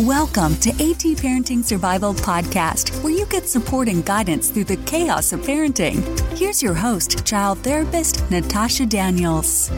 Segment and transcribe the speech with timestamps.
[0.00, 5.32] Welcome to AT Parenting Survival Podcast, where you get support and guidance through the chaos
[5.32, 6.02] of parenting.
[6.36, 9.70] Here's your host, child therapist Natasha Daniels.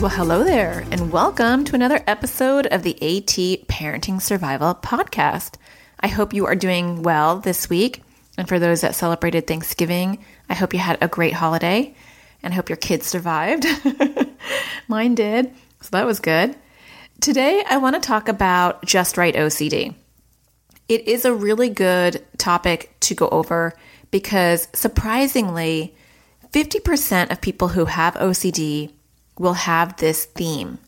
[0.00, 5.54] Well, hello there, and welcome to another episode of the AT Parenting Survival Podcast.
[6.00, 8.02] I hope you are doing well this week.
[8.36, 11.94] And for those that celebrated Thanksgiving, I hope you had a great holiday
[12.42, 13.66] and hope your kids survived.
[14.88, 16.56] Mine did, so that was good.
[17.20, 19.94] Today, I want to talk about just right OCD.
[20.88, 23.72] It is a really good topic to go over
[24.10, 25.94] because surprisingly,
[26.52, 28.92] 50% of people who have OCD
[29.38, 30.78] will have this theme.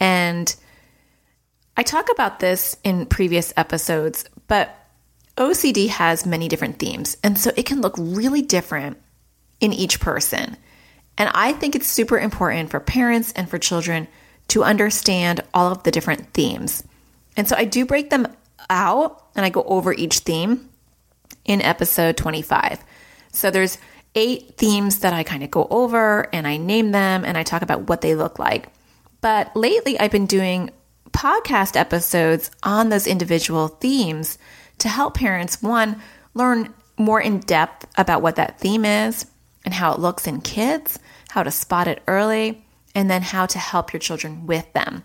[0.00, 0.54] And
[1.76, 4.74] I talk about this in previous episodes, but
[5.36, 7.16] OCD has many different themes.
[7.22, 8.98] And so it can look really different
[9.60, 10.56] in each person.
[11.16, 14.08] And I think it's super important for parents and for children
[14.48, 16.82] to understand all of the different themes.
[17.36, 18.28] And so I do break them
[18.70, 20.68] out and I go over each theme
[21.44, 22.82] in episode 25.
[23.32, 23.78] So there's
[24.14, 27.62] eight themes that I kind of go over and I name them and I talk
[27.62, 28.68] about what they look like.
[29.20, 30.70] But lately I've been doing
[31.10, 34.38] podcast episodes on those individual themes
[34.78, 36.00] to help parents one
[36.34, 39.26] learn more in depth about what that theme is
[39.64, 40.98] and how it looks in kids,
[41.30, 42.65] how to spot it early,
[42.96, 45.04] and then how to help your children with them.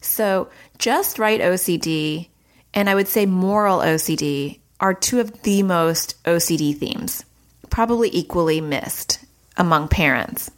[0.00, 2.28] So, just right OCD
[2.74, 7.24] and I would say moral OCD are two of the most OCD themes,
[7.70, 9.24] probably equally missed
[9.56, 10.50] among parents.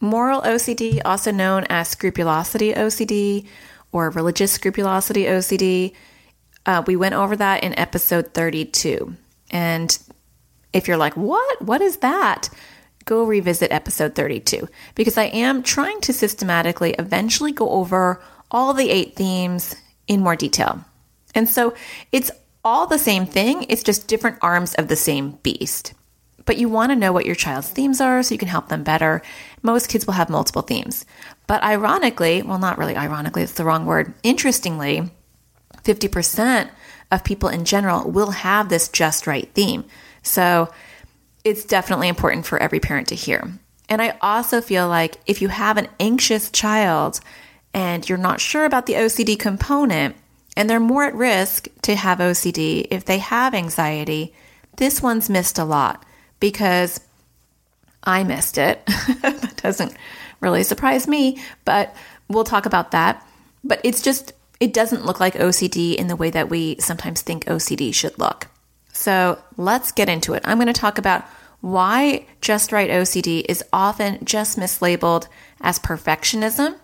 [0.00, 3.46] Moral OCD, also known as scrupulosity OCD
[3.92, 5.92] or religious scrupulosity OCD,
[6.64, 9.14] uh, we went over that in episode 32.
[9.50, 9.96] And
[10.72, 11.62] if you're like, what?
[11.62, 12.48] What is that?
[13.06, 18.90] Go revisit episode 32 because I am trying to systematically eventually go over all the
[18.90, 19.74] eight themes
[20.06, 20.84] in more detail.
[21.34, 21.74] And so
[22.12, 22.30] it's
[22.64, 25.94] all the same thing, it's just different arms of the same beast.
[26.44, 28.84] But you want to know what your child's themes are so you can help them
[28.84, 29.22] better.
[29.62, 31.04] Most kids will have multiple themes.
[31.46, 34.14] But ironically, well, not really ironically, it's the wrong word.
[34.22, 35.10] Interestingly,
[35.82, 36.70] 50%
[37.10, 39.84] of people in general will have this just right theme.
[40.22, 40.68] So
[41.46, 43.48] it's definitely important for every parent to hear.
[43.88, 47.20] And I also feel like if you have an anxious child
[47.72, 50.16] and you're not sure about the OCD component,
[50.56, 54.34] and they're more at risk to have OCD if they have anxiety,
[54.78, 56.04] this one's missed a lot
[56.40, 56.98] because
[58.02, 58.84] I missed it.
[59.22, 59.94] that doesn't
[60.40, 61.94] really surprise me, but
[62.28, 63.24] we'll talk about that.
[63.62, 67.44] But it's just, it doesn't look like OCD in the way that we sometimes think
[67.44, 68.48] OCD should look.
[68.92, 70.42] So let's get into it.
[70.44, 71.24] I'm going to talk about
[71.60, 75.28] why just right OCD is often just mislabeled
[75.60, 76.76] as perfectionism,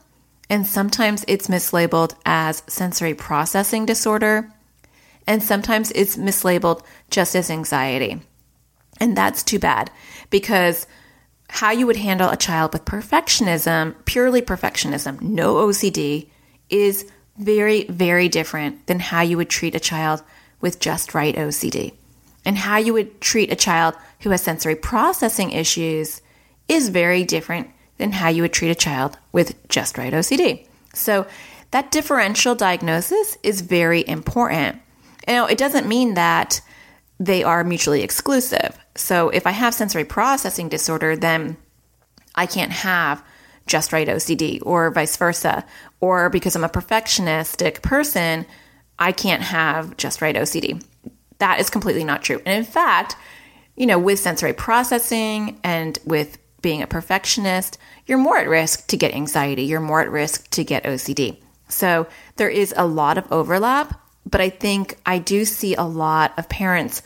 [0.48, 4.52] and sometimes it's mislabeled as sensory processing disorder,
[5.26, 8.20] and sometimes it's mislabeled just as anxiety.
[9.00, 9.90] And that's too bad
[10.30, 10.86] because
[11.48, 16.28] how you would handle a child with perfectionism, purely perfectionism, no OCD,
[16.70, 20.22] is very, very different than how you would treat a child
[20.60, 21.92] with just right OCD
[22.44, 26.22] and how you would treat a child who has sensory processing issues
[26.68, 30.66] is very different than how you would treat a child with just right OCD.
[30.94, 31.26] So,
[31.70, 34.78] that differential diagnosis is very important.
[35.26, 36.60] Know, it doesn't mean that
[37.18, 38.78] they are mutually exclusive.
[38.94, 41.56] So, if I have sensory processing disorder, then
[42.34, 43.24] I can't have
[43.66, 45.64] just right OCD or vice versa.
[46.00, 48.46] Or because I'm a perfectionistic person,
[48.98, 50.84] I can't have just right OCD.
[51.38, 52.40] That is completely not true.
[52.44, 53.16] And in fact,
[53.82, 58.96] you know, with sensory processing and with being a perfectionist, you're more at risk to
[58.96, 61.38] get anxiety, you're more at risk to get OCD.
[61.68, 62.06] So
[62.36, 66.48] there is a lot of overlap, but I think I do see a lot of
[66.48, 67.02] parents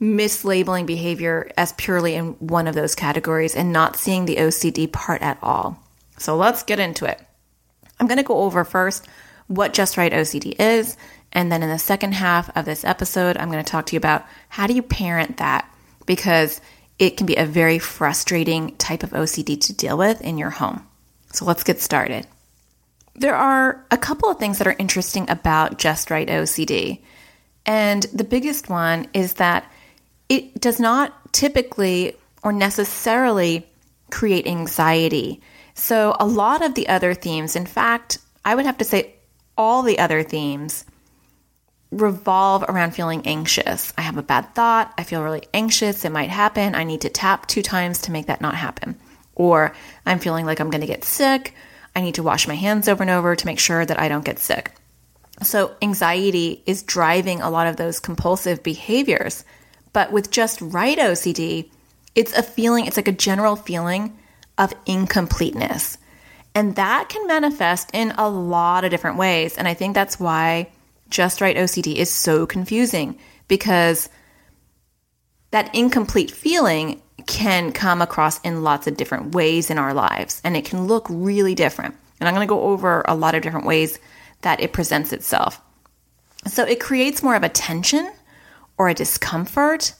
[0.00, 5.20] mislabeling behavior as purely in one of those categories and not seeing the OCD part
[5.20, 5.84] at all.
[6.16, 7.20] So let's get into it.
[7.98, 9.06] I'm going to go over first
[9.48, 10.96] what just right OCD is
[11.32, 13.98] and then in the second half of this episode, I'm going to talk to you
[13.98, 15.70] about how do you parent that
[16.10, 16.60] because
[16.98, 20.84] it can be a very frustrating type of OCD to deal with in your home.
[21.32, 22.26] So let's get started.
[23.14, 26.98] There are a couple of things that are interesting about Just Right OCD.
[27.64, 29.70] And the biggest one is that
[30.28, 33.64] it does not typically or necessarily
[34.10, 35.40] create anxiety.
[35.74, 39.14] So, a lot of the other themes, in fact, I would have to say
[39.56, 40.84] all the other themes
[41.90, 43.92] revolve around feeling anxious.
[43.98, 44.92] I have a bad thought.
[44.96, 46.04] I feel really anxious.
[46.04, 46.74] It might happen.
[46.74, 48.96] I need to tap two times to make that not happen.
[49.34, 49.74] Or
[50.06, 51.54] I'm feeling like I'm going to get sick.
[51.94, 54.24] I need to wash my hands over and over to make sure that I don't
[54.24, 54.72] get sick.
[55.42, 59.44] So, anxiety is driving a lot of those compulsive behaviors.
[59.92, 61.70] But with just right OCD,
[62.14, 64.18] it's a feeling, it's like a general feeling
[64.58, 65.96] of incompleteness.
[66.54, 69.56] And that can manifest in a lot of different ways.
[69.56, 70.68] And I think that's why
[71.10, 73.18] just right OCD is so confusing
[73.48, 74.08] because
[75.50, 80.56] that incomplete feeling can come across in lots of different ways in our lives and
[80.56, 81.94] it can look really different.
[82.18, 83.98] And I'm going to go over a lot of different ways
[84.42, 85.60] that it presents itself.
[86.46, 88.10] So it creates more of a tension
[88.78, 89.94] or a discomfort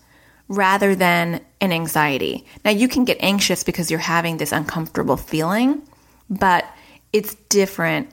[0.48, 2.46] rather than an anxiety.
[2.64, 5.82] Now, you can get anxious because you're having this uncomfortable feeling,
[6.28, 6.64] but
[7.12, 8.10] it's different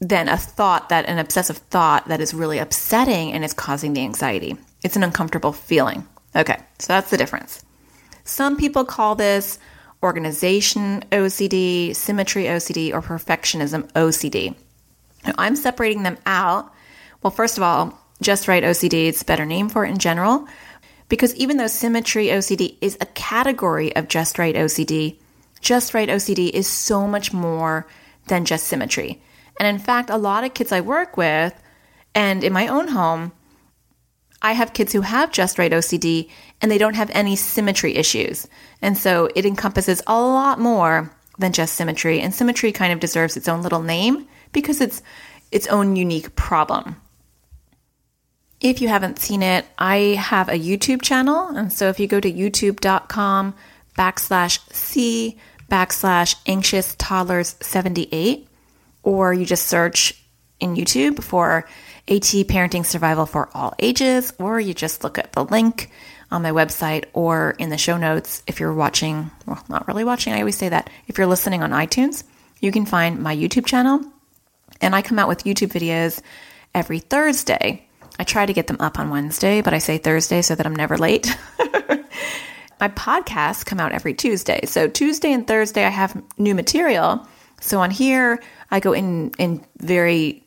[0.00, 4.02] than a thought that an obsessive thought that is really upsetting and is causing the
[4.02, 4.56] anxiety.
[4.82, 6.06] It's an uncomfortable feeling.
[6.34, 7.64] Okay, so that's the difference.
[8.24, 9.58] Some people call this
[10.02, 14.54] organization OCD, symmetry OCD, or perfectionism OCD.
[15.26, 16.72] Now, I'm separating them out.
[17.22, 20.46] Well, first of all, just right OCD, it's a better name for it in general,
[21.08, 25.18] because even though symmetry OCD is a category of just right OCD,
[25.60, 27.86] just right OCD is so much more
[28.28, 29.20] than just symmetry.
[29.60, 31.52] And in fact, a lot of kids I work with,
[32.14, 33.32] and in my own home,
[34.40, 36.30] I have kids who have just right OCD
[36.62, 38.48] and they don't have any symmetry issues.
[38.80, 42.20] And so it encompasses a lot more than just symmetry.
[42.20, 45.02] And symmetry kind of deserves its own little name because it's
[45.52, 46.96] its own unique problem.
[48.62, 51.48] If you haven't seen it, I have a YouTube channel.
[51.48, 53.54] And so if you go to youtube.com
[53.98, 55.38] backslash C
[55.70, 58.46] backslash anxious toddlers 78,
[59.02, 60.14] or you just search
[60.60, 61.66] in YouTube for
[62.08, 65.90] AT Parenting Survival for All Ages, or you just look at the link
[66.30, 70.32] on my website or in the show notes if you're watching, well, not really watching,
[70.32, 70.90] I always say that.
[71.08, 72.24] If you're listening on iTunes,
[72.60, 74.00] you can find my YouTube channel.
[74.80, 76.22] And I come out with YouTube videos
[76.74, 77.86] every Thursday.
[78.18, 80.76] I try to get them up on Wednesday, but I say Thursday so that I'm
[80.76, 81.36] never late.
[82.80, 84.60] my podcasts come out every Tuesday.
[84.66, 87.26] So Tuesday and Thursday, I have new material.
[87.60, 90.44] So on here, I go in in very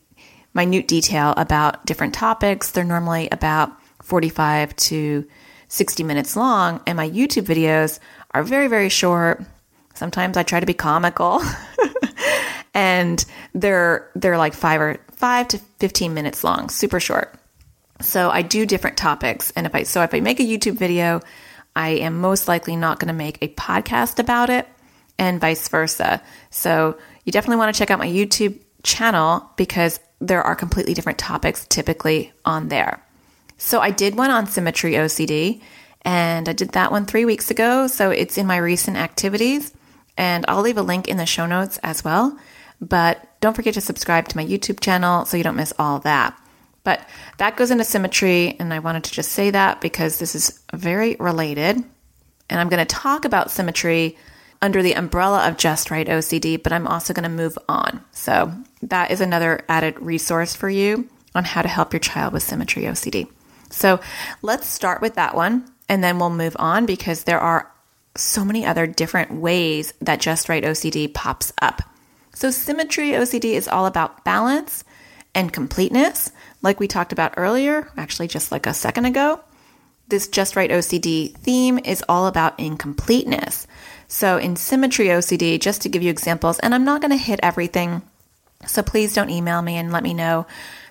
[0.54, 2.72] minute detail about different topics.
[2.72, 3.72] They're normally about
[4.02, 5.26] 45 to
[5.68, 8.00] 60 minutes long, and my YouTube videos
[8.32, 9.44] are very, very short.
[9.94, 11.42] Sometimes I try to be comical.
[12.74, 13.24] and
[13.54, 17.34] they're they're like 5 or 5 to 15 minutes long, super short.
[18.02, 21.22] So I do different topics and if I so if I make a YouTube video,
[21.76, 24.68] I am most likely not going to make a podcast about it
[25.24, 26.22] and vice versa.
[26.50, 31.18] So you definitely want to check out my YouTube channel because there are completely different
[31.18, 33.02] topics typically on there.
[33.58, 35.62] So I did one on symmetry OCD
[36.02, 37.88] and I did that one three weeks ago.
[37.88, 39.74] So it's in my recent activities
[40.18, 42.38] and I'll leave a link in the show notes as well.
[42.82, 46.38] But don't forget to subscribe to my YouTube channel so you don't miss all that.
[46.84, 50.60] But that goes into symmetry, and I wanted to just say that because this is
[50.74, 51.78] very related.
[52.50, 54.18] And I'm going to talk about symmetry
[54.64, 58.04] under the umbrella of Just Right OCD, but I'm also going to move on.
[58.14, 62.44] So that is another added resource for you on how to help your child with
[62.44, 63.30] symmetry OCD.
[63.70, 64.00] So
[64.42, 67.70] let's start with that one and then we'll move on because there are
[68.16, 71.82] so many other different ways that Just Right OCD pops up.
[72.34, 74.84] So, symmetry OCD is all about balance
[75.36, 76.32] and completeness,
[76.62, 79.42] like we talked about earlier, actually, just like a second ago.
[80.08, 83.68] This Just Right OCD theme is all about incompleteness.
[84.14, 87.40] So, in symmetry OCD, just to give you examples, and I'm not going to hit
[87.42, 88.04] everything,
[88.68, 90.46] so please don't email me and let me know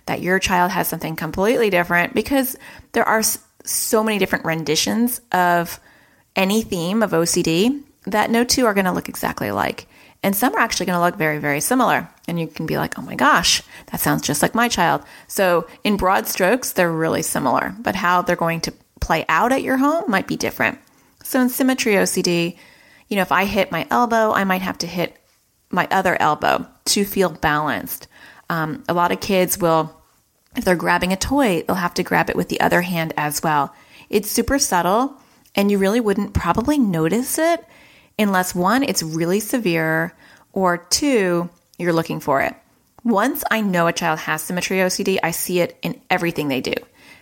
[0.07, 2.57] that your child has something completely different because
[2.91, 3.23] there are
[3.63, 5.79] so many different renditions of
[6.35, 9.87] any theme of OCD that no two are going to look exactly alike.
[10.25, 12.09] And some are actually going to look very, very similar.
[12.27, 13.63] And you can be like, oh my gosh,
[13.93, 15.05] that sounds just like my child.
[15.29, 19.63] So, in broad strokes, they're really similar, but how they're going to play out at
[19.63, 20.81] your home might be different.
[21.23, 22.59] So, in symmetry OCD,
[23.13, 25.15] you know, if I hit my elbow, I might have to hit
[25.69, 28.09] my other elbow to feel balanced.
[28.49, 29.95] Um, a lot of kids will,
[30.57, 33.43] if they're grabbing a toy, they'll have to grab it with the other hand as
[33.43, 33.75] well.
[34.09, 35.15] It's super subtle,
[35.55, 37.63] and you really wouldn't probably notice it
[38.19, 40.15] unless one, it's really severe,
[40.55, 42.55] or two, you're looking for it.
[43.05, 46.73] Once I know a child has symmetry OCD, I see it in everything they do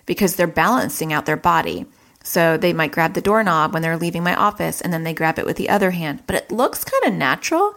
[0.07, 1.87] because they're balancing out their body.
[2.23, 5.39] So they might grab the doorknob when they're leaving my office and then they grab
[5.39, 6.23] it with the other hand.
[6.27, 7.75] But it looks kind of natural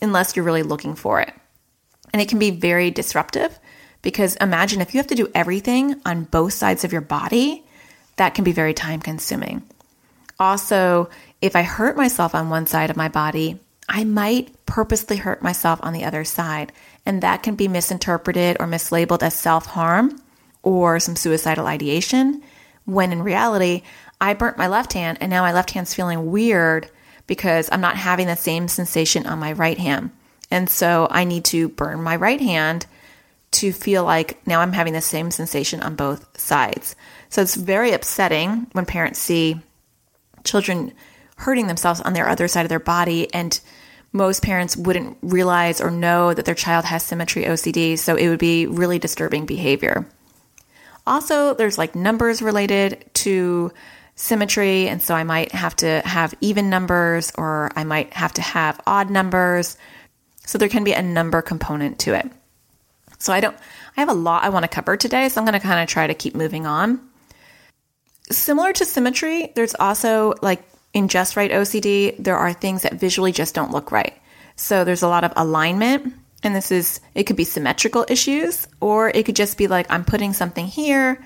[0.00, 1.32] unless you're really looking for it.
[2.12, 3.58] And it can be very disruptive
[4.02, 7.64] because imagine if you have to do everything on both sides of your body,
[8.16, 9.62] that can be very time consuming.
[10.38, 11.08] Also,
[11.40, 13.58] if I hurt myself on one side of my body,
[13.88, 16.72] I might purposely hurt myself on the other side.
[17.06, 20.18] and that can be misinterpreted or mislabeled as self harm
[20.62, 22.42] or some suicidal ideation,
[22.84, 23.82] when in reality,
[24.20, 26.88] I burnt my left hand and now my left hand's feeling weird
[27.26, 30.10] because I'm not having the same sensation on my right hand.
[30.50, 32.86] And so I need to burn my right hand
[33.52, 36.96] to feel like now I'm having the same sensation on both sides.
[37.28, 39.60] So it's very upsetting when parents see
[40.42, 40.92] children
[41.36, 43.60] hurting themselves on their other side of their body and
[44.12, 48.38] most parents wouldn't realize or know that their child has symmetry OCD, so it would
[48.38, 50.06] be really disturbing behavior.
[51.06, 53.72] Also, there's like numbers related to
[54.16, 58.42] symmetry, and so I might have to have even numbers or I might have to
[58.42, 59.76] have odd numbers.
[60.46, 62.30] So there can be a number component to it.
[63.18, 63.56] So I don't
[63.96, 65.88] I have a lot I want to cover today, so I'm going to kind of
[65.88, 67.00] try to keep moving on.
[68.30, 73.32] Similar to symmetry, there's also like in just right OCD, there are things that visually
[73.32, 74.14] just don't look right.
[74.56, 79.08] So there's a lot of alignment, and this is, it could be symmetrical issues, or
[79.08, 81.24] it could just be like, I'm putting something here,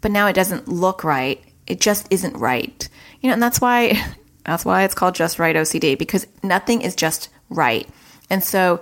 [0.00, 1.42] but now it doesn't look right.
[1.66, 2.88] It just isn't right.
[3.20, 4.02] You know, and that's why,
[4.44, 7.88] that's why it's called just right OCD, because nothing is just right.
[8.28, 8.80] And so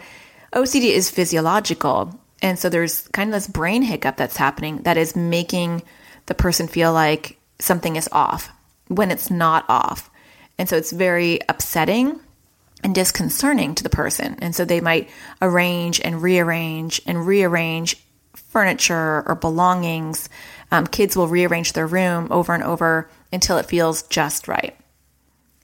[0.53, 2.19] OCD is physiological.
[2.41, 5.83] And so there's kind of this brain hiccup that's happening that is making
[6.26, 8.50] the person feel like something is off
[8.88, 10.11] when it's not off.
[10.59, 12.21] And so it's very upsetting
[12.85, 14.37] and disconcerting to the person.
[14.41, 15.11] And so they might
[15.41, 17.97] arrange and rearrange and rearrange
[18.35, 20.29] furniture or belongings.
[20.71, 24.76] Um, kids will rearrange their room over and over until it feels just right.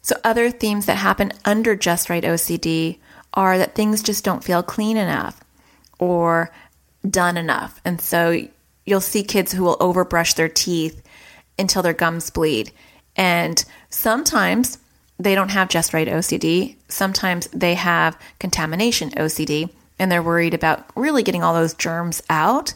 [0.03, 2.99] So, other themes that happen under just right OCD
[3.35, 5.41] are that things just don't feel clean enough
[5.99, 6.50] or
[7.09, 7.81] done enough.
[7.85, 8.37] And so
[8.85, 11.03] you'll see kids who will overbrush their teeth
[11.59, 12.73] until their gums bleed.
[13.15, 14.79] And sometimes
[15.21, 16.77] they don't have just right OCD.
[16.89, 22.73] Sometimes they have contamination OCD and they're worried about really getting all those germs out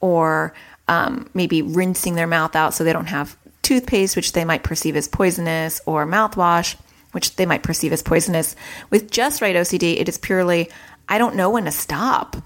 [0.00, 0.52] or
[0.88, 4.96] um, maybe rinsing their mouth out so they don't have toothpaste, which they might perceive
[4.96, 6.76] as poisonous, or mouthwash,
[7.12, 8.56] which they might perceive as poisonous.
[8.90, 10.68] With just right OCD, it is purely,
[11.08, 12.36] I don't know when to stop.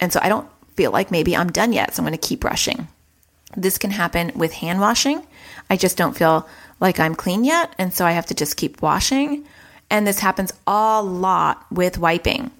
[0.00, 2.40] And so I don't feel like maybe I'm done yet, so I'm going to keep
[2.40, 2.86] brushing.
[3.56, 5.26] This can happen with hand washing.
[5.70, 6.46] I just don't feel
[6.80, 9.44] like I'm clean yet, and so I have to just keep washing.
[9.90, 12.50] And this happens a lot with wiping.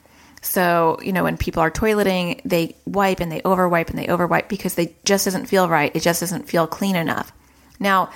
[0.41, 4.49] So, you know, when people are toileting, they wipe and they overwipe and they overwipe
[4.49, 5.95] because they just doesn't feel right.
[5.95, 7.33] It just doesn't feel clean enough.
[7.81, 8.11] Now,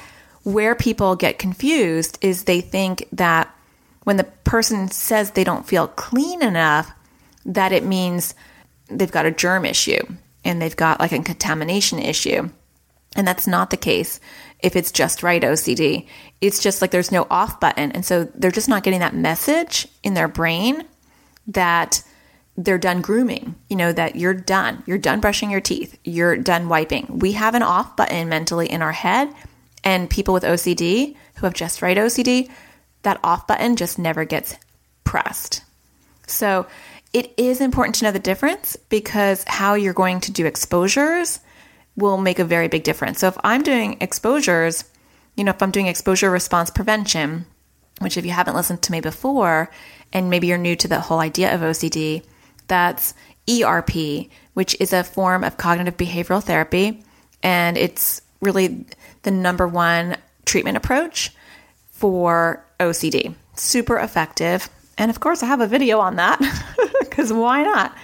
[0.44, 3.54] where people get confused is they think that
[4.04, 6.90] when the person says they don't feel clean enough,
[7.44, 8.34] that it means
[8.88, 10.00] they've got a germ issue
[10.44, 12.48] and they've got like a contamination issue.
[13.14, 14.20] And that's not the case
[14.62, 16.06] if it's just right OCD.
[16.40, 17.92] It's just like there's no off button.
[17.92, 20.84] And so they're just not getting that message in their brain
[21.48, 22.02] that
[22.56, 24.82] they're done grooming, you know, that you're done.
[24.86, 25.98] You're done brushing your teeth.
[26.04, 27.18] You're done wiping.
[27.18, 29.32] We have an off button mentally in our head.
[29.84, 32.50] And people with OCD who have just right OCD,
[33.02, 34.56] that off button just never gets
[35.02, 35.62] pressed.
[36.26, 36.66] So
[37.12, 41.40] it is important to know the difference because how you're going to do exposures
[41.96, 43.18] will make a very big difference.
[43.18, 44.84] So if I'm doing exposures,
[45.36, 47.46] you know, if I'm doing exposure response prevention,
[48.00, 49.70] which if you haven't listened to me before,
[50.12, 52.24] and maybe you're new to the whole idea of OCD,
[52.68, 53.14] that's
[53.50, 57.02] ERP, which is a form of cognitive behavioral therapy.
[57.42, 58.86] And it's really
[59.22, 61.30] the number one treatment approach
[61.90, 63.34] for OCD.
[63.56, 64.68] Super effective.
[64.98, 66.40] And of course, I have a video on that
[67.00, 67.96] because why not?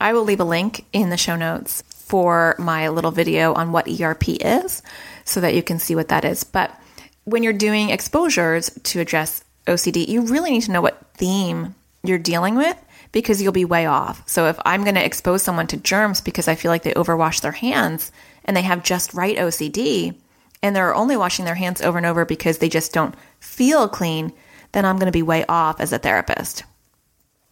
[0.00, 3.88] I will leave a link in the show notes for my little video on what
[3.88, 4.82] ERP is
[5.24, 6.44] so that you can see what that is.
[6.44, 6.78] But
[7.24, 12.18] when you're doing exposures to address OCD, you really need to know what theme you're
[12.18, 12.76] dealing with
[13.12, 14.28] because you'll be way off.
[14.28, 17.40] So if I'm going to expose someone to germs because I feel like they overwash
[17.40, 18.12] their hands
[18.44, 20.14] and they have just right OCD
[20.62, 24.34] and they're only washing their hands over and over because they just don't feel clean,
[24.72, 26.64] then I'm going to be way off as a therapist.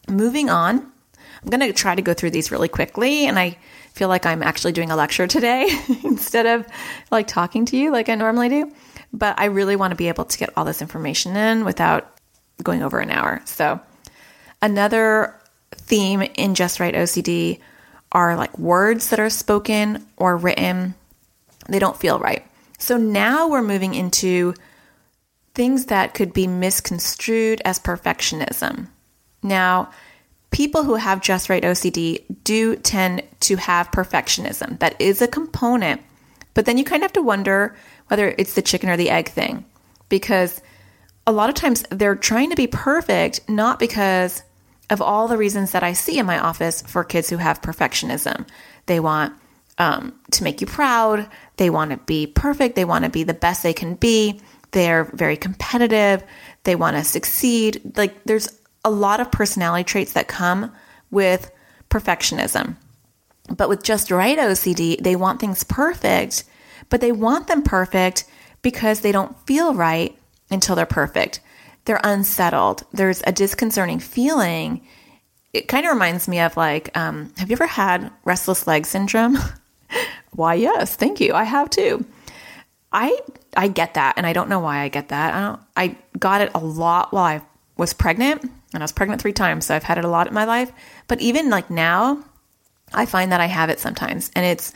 [0.06, 0.89] Moving on,
[1.42, 3.56] I'm going to try to go through these really quickly and I
[3.92, 5.68] feel like I'm actually doing a lecture today
[6.04, 6.66] instead of
[7.10, 8.72] like talking to you like I normally do.
[9.12, 12.16] But I really want to be able to get all this information in without
[12.62, 13.42] going over an hour.
[13.44, 13.80] So,
[14.62, 15.34] another
[15.72, 17.58] theme in Just Right OCD
[18.12, 20.94] are like words that are spoken or written,
[21.68, 22.46] they don't feel right.
[22.78, 24.54] So now we're moving into
[25.54, 28.88] things that could be misconstrued as perfectionism.
[29.42, 29.90] Now,
[30.50, 34.78] people who have just right OCD do tend to have perfectionism.
[34.80, 36.00] That is a component.
[36.54, 37.76] But then you kind of have to wonder
[38.08, 39.64] whether it's the chicken or the egg thing
[40.08, 40.60] because
[41.26, 44.42] a lot of times they're trying to be perfect not because
[44.90, 48.48] of all the reasons that I see in my office for kids who have perfectionism.
[48.86, 49.32] They want
[49.78, 53.32] um, to make you proud, they want to be perfect, they want to be the
[53.32, 54.40] best they can be,
[54.72, 56.24] they're very competitive,
[56.64, 57.96] they want to succeed.
[57.96, 60.72] Like, there's a lot of personality traits that come
[61.10, 61.50] with
[61.90, 62.76] perfectionism.
[63.54, 66.44] But with just right OCD, they want things perfect,
[66.88, 68.24] but they want them perfect
[68.62, 70.16] because they don't feel right
[70.50, 71.40] until they're perfect.
[71.84, 72.84] They're unsettled.
[72.92, 74.86] There's a disconcerting feeling.
[75.52, 79.38] It kind of reminds me of like, um, have you ever had restless leg syndrome?
[80.30, 81.34] why, yes, thank you.
[81.34, 82.04] I have too.
[82.92, 83.18] I
[83.56, 85.34] I get that, and I don't know why I get that.
[85.34, 85.60] I don't.
[85.76, 87.42] I got it a lot while I
[87.80, 90.34] was pregnant, and I was pregnant three times, so I've had it a lot in
[90.34, 90.70] my life.
[91.08, 92.22] But even like now,
[92.92, 94.72] I find that I have it sometimes, and it's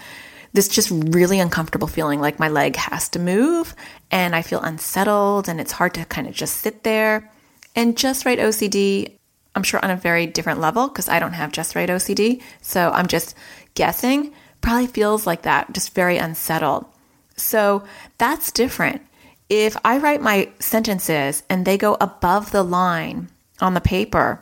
[0.54, 3.74] this just really uncomfortable feeling like my leg has to move,
[4.10, 7.30] and I feel unsettled, and it's hard to kind of just sit there.
[7.76, 9.18] And just right OCD,
[9.54, 12.90] I'm sure on a very different level because I don't have just right OCD, so
[12.90, 13.34] I'm just
[13.74, 14.32] guessing.
[14.62, 16.86] Probably feels like that, just very unsettled.
[17.36, 17.84] So
[18.16, 19.02] that's different.
[19.48, 23.28] If I write my sentences and they go above the line
[23.60, 24.40] on the paper,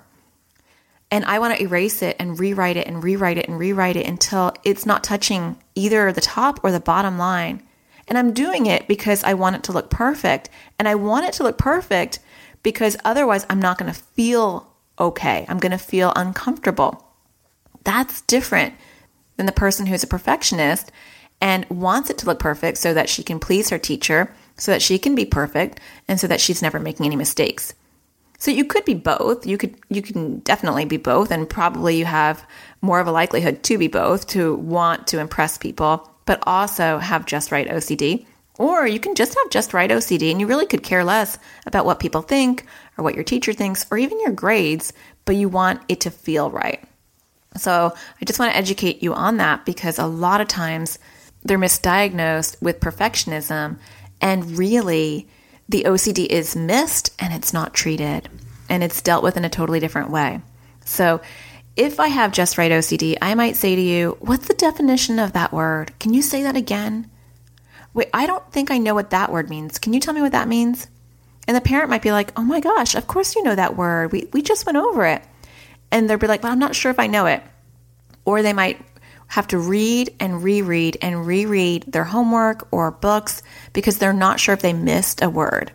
[1.11, 4.07] and I want to erase it and rewrite it and rewrite it and rewrite it
[4.07, 7.63] until it's not touching either the top or the bottom line.
[8.09, 10.49] And I'm doing it because I want it to look perfect.
[10.79, 12.19] And I want it to look perfect
[12.63, 15.45] because otherwise I'm not going to feel okay.
[15.49, 17.07] I'm going to feel uncomfortable.
[17.85, 18.75] That's different
[19.37, 20.91] than the person who's a perfectionist
[21.41, 24.81] and wants it to look perfect so that she can please her teacher, so that
[24.81, 27.75] she can be perfect, and so that she's never making any mistakes.
[28.39, 29.45] So you could be both.
[29.45, 32.47] You could you can definitely be both and probably you have
[32.81, 37.27] more of a likelihood to be both to want to impress people but also have
[37.27, 38.25] just right OCD.
[38.57, 41.85] Or you can just have just right OCD and you really could care less about
[41.85, 42.65] what people think
[42.97, 44.93] or what your teacher thinks or even your grades,
[45.25, 46.85] but you want it to feel right.
[47.57, 51.01] So I just want to educate you on that because a lot of times
[51.45, 53.79] they're misdiagnosed with perfectionism,
[54.23, 55.29] and really
[55.69, 58.29] the OCD is missed and it's not treated,
[58.69, 60.41] and it's dealt with in a totally different way.
[60.85, 61.21] So,
[61.75, 65.33] if I have just right OCD, I might say to you, What's the definition of
[65.33, 65.99] that word?
[65.99, 67.11] Can you say that again?
[67.95, 69.79] Wait, I don't think I know what that word means.
[69.79, 70.87] Can you tell me what that means?
[71.49, 74.13] And the parent might be like, Oh my gosh, of course you know that word.
[74.13, 75.23] We, we just went over it.
[75.91, 77.43] And they'll be like, Well, I'm not sure if I know it.
[78.25, 78.85] Or they might
[79.33, 83.43] have to read and reread and reread their homework or books
[83.73, 85.73] because they're not sure if they missed a word.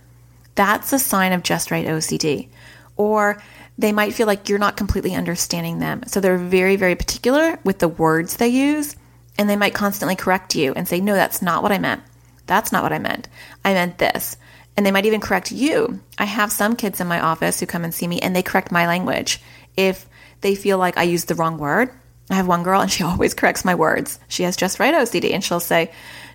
[0.54, 2.50] That's a sign of just right OCD.
[2.98, 3.42] Or
[3.76, 6.04] they might feel like you're not completely understanding them.
[6.06, 8.96] So they're very, very particular with the words they use,
[9.40, 12.04] and they might constantly correct you and say, No, that's not what I meant.
[12.46, 13.28] That's not what I meant.
[13.66, 14.38] I meant this.
[14.76, 16.00] And they might even correct you.
[16.20, 18.72] I have some kids in my office who come and see me and they correct
[18.72, 19.42] my language.
[19.76, 20.08] If
[20.42, 21.90] they feel like I used the wrong word,
[22.30, 24.20] I have one girl and she always corrects my words.
[24.28, 25.92] She has just right OCD and she'll say,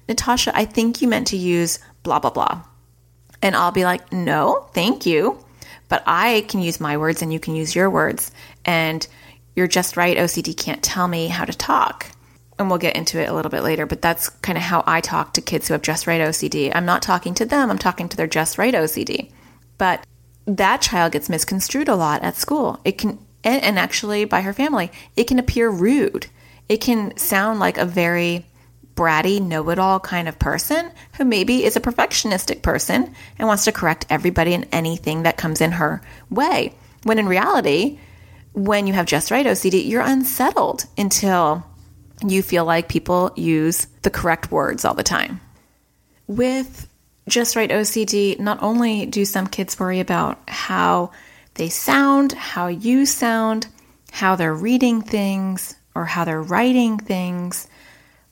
[0.08, 2.62] Natasha, I think you meant to use blah, blah, blah.
[3.40, 5.44] And I'll be like, no, thank you.
[5.88, 8.30] But I can use my words and you can use your words.
[8.64, 9.06] And
[9.54, 10.16] you're just right.
[10.16, 12.06] OCD can't tell me how to talk.
[12.58, 15.00] And we'll get into it a little bit later, but that's kind of how I
[15.00, 16.70] talk to kids who have just right OCD.
[16.74, 19.32] I'm not talking to them, I'm talking to their just right OCD.
[19.78, 20.06] But
[20.46, 22.80] that child gets misconstrued a lot at school.
[22.84, 26.26] It can and, and actually by her family, it can appear rude.
[26.68, 28.46] It can sound like a very
[28.94, 33.64] bratty, know it all kind of person who maybe is a perfectionistic person and wants
[33.64, 36.74] to correct everybody and anything that comes in her way.
[37.04, 37.98] When in reality,
[38.52, 41.64] when you have just right OCD, you're unsettled until
[42.24, 45.40] you feel like people use the correct words all the time.
[46.26, 46.88] With
[47.28, 51.12] just right OCD, not only do some kids worry about how
[51.54, 53.66] they sound, how you sound,
[54.10, 57.68] how they're reading things or how they're writing things,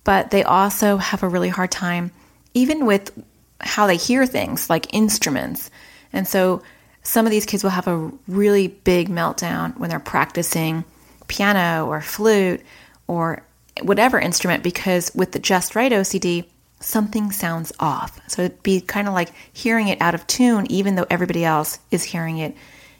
[0.04, 2.10] but they also have a really hard time
[2.54, 3.12] even with
[3.60, 5.70] how they hear things like instruments.
[6.12, 6.62] And so
[7.02, 10.84] some of these kids will have a really big meltdown when they're practicing
[11.28, 12.60] piano or flute
[13.06, 13.42] or
[13.82, 16.46] whatever instrument because with the just right OCD,
[16.80, 18.20] something sounds off.
[18.28, 21.78] So it'd be kind of like hearing it out of tune, even though everybody else
[21.90, 22.56] is hearing it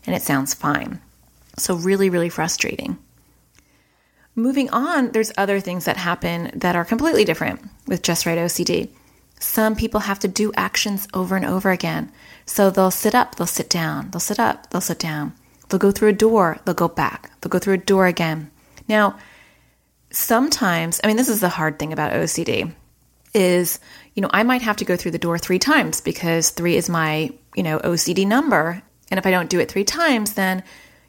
[0.07, 1.01] and it sounds fine.
[1.57, 2.99] So, really, really frustrating.
[4.35, 8.89] Moving on, there's other things that happen that are completely different with just right OCD.
[9.41, 12.13] Some people have to do actions over and over again.
[12.47, 15.35] So they'll sit up, they'll sit down, they'll sit up, they'll sit down.
[15.69, 18.51] They'll go through a door, they'll go back, they'll go through a door again.
[18.89, 19.19] Now,
[20.11, 22.73] sometimes, I mean, this is the hard thing about OCD
[23.33, 23.79] is,
[24.15, 26.89] you know, I might have to go through the door three times because three is
[26.89, 28.83] my, you know, OCD number.
[29.11, 30.63] And if I don't do it three times, then,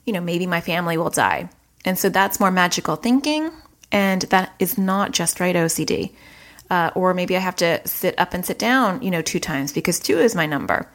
[0.06, 1.50] you know, maybe my family will die.
[1.86, 3.52] And so that's more magical thinking.
[3.92, 6.14] And that is not just right OCD.
[6.70, 9.74] Uh, or maybe I have to sit up and sit down, you know, two times
[9.74, 10.88] because two is my number.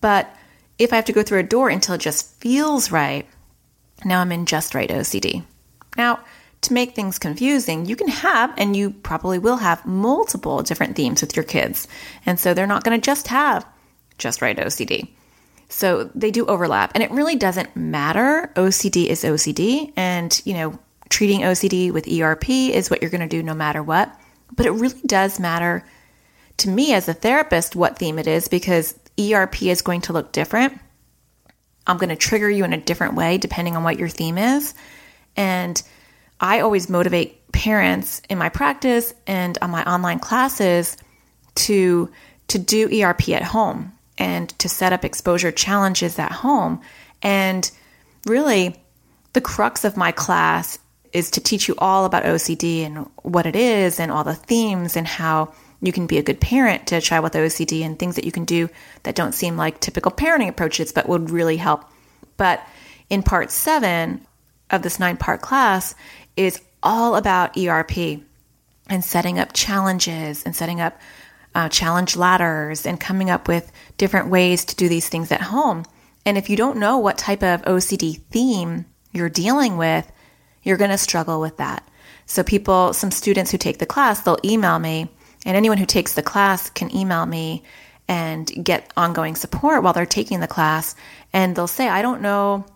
[0.00, 0.34] But
[0.78, 3.26] if I have to go through a door until it just feels right,
[4.04, 5.42] now I'm in just right OCD.
[5.96, 6.20] Now,
[6.62, 11.20] to make things confusing, you can have, and you probably will have, multiple different themes
[11.20, 11.86] with your kids.
[12.26, 13.66] And so they're not going to just have
[14.18, 15.08] just right OCD.
[15.68, 18.52] So they do overlap, and it really doesn't matter.
[18.54, 23.26] OCD is OCD, and you know, treating OCD with ERP is what you're going to
[23.26, 24.14] do no matter what.
[24.54, 25.84] But it really does matter
[26.58, 30.32] to me as a therapist what theme it is because ERP is going to look
[30.32, 30.78] different.
[31.86, 34.74] I'm going to trigger you in a different way depending on what your theme is.
[35.36, 35.80] And
[36.40, 40.96] I always motivate parents in my practice and on my online classes
[41.56, 42.10] to
[42.48, 46.80] to do ERP at home and to set up exposure challenges at home.
[47.22, 47.70] And
[48.26, 48.76] really
[49.32, 50.78] the crux of my class
[51.12, 54.96] is to teach you all about OCD and what it is and all the themes
[54.96, 58.16] and how you can be a good parent to a child with OCD and things
[58.16, 58.68] that you can do
[59.02, 61.84] that don't seem like typical parenting approaches but would really help.
[62.36, 62.66] But
[63.10, 64.26] in part seven
[64.70, 65.94] of this nine part class
[66.36, 68.22] is all about ERP
[68.88, 70.98] and setting up challenges and setting up
[71.54, 75.84] uh, challenge ladders and coming up with different ways to do these things at home.
[76.26, 80.10] And if you don't know what type of OCD theme you're dealing with,
[80.62, 81.86] you're going to struggle with that.
[82.26, 85.08] So, people, some students who take the class, they'll email me
[85.44, 87.62] and anyone who takes the class can email me
[88.08, 90.94] and get ongoing support while they're taking the class.
[91.32, 92.66] And they'll say, I don't know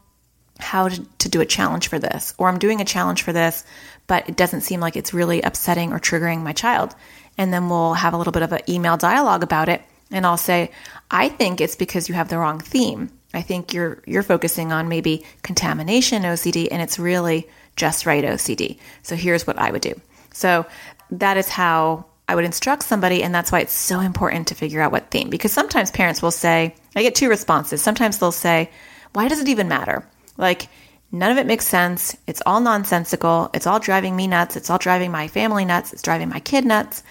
[0.58, 3.64] how to, to, do a challenge for this, or I'm doing a challenge for this,
[4.08, 6.96] but it doesn't seem like it's really upsetting or triggering my child.
[7.38, 9.82] And then we'll have a little bit of an email dialogue about it.
[10.10, 10.70] And I'll say,
[11.10, 13.10] I think it's because you have the wrong theme.
[13.32, 17.46] I think you're you're focusing on maybe contamination OCD and it's really
[17.76, 18.78] just right OCD.
[19.02, 20.00] So here's what I would do.
[20.32, 20.66] So
[21.10, 24.82] that is how I would instruct somebody, and that's why it's so important to figure
[24.82, 25.30] out what theme.
[25.30, 27.80] Because sometimes parents will say, I get two responses.
[27.80, 28.70] Sometimes they'll say,
[29.14, 30.06] Why does it even matter?
[30.36, 30.68] Like,
[31.10, 32.16] none of it makes sense.
[32.26, 33.50] It's all nonsensical.
[33.54, 34.56] It's all driving me nuts.
[34.56, 35.92] It's all driving my family nuts.
[35.92, 37.02] It's driving my kid nuts.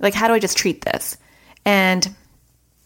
[0.00, 1.16] Like, how do I just treat this?
[1.64, 2.14] And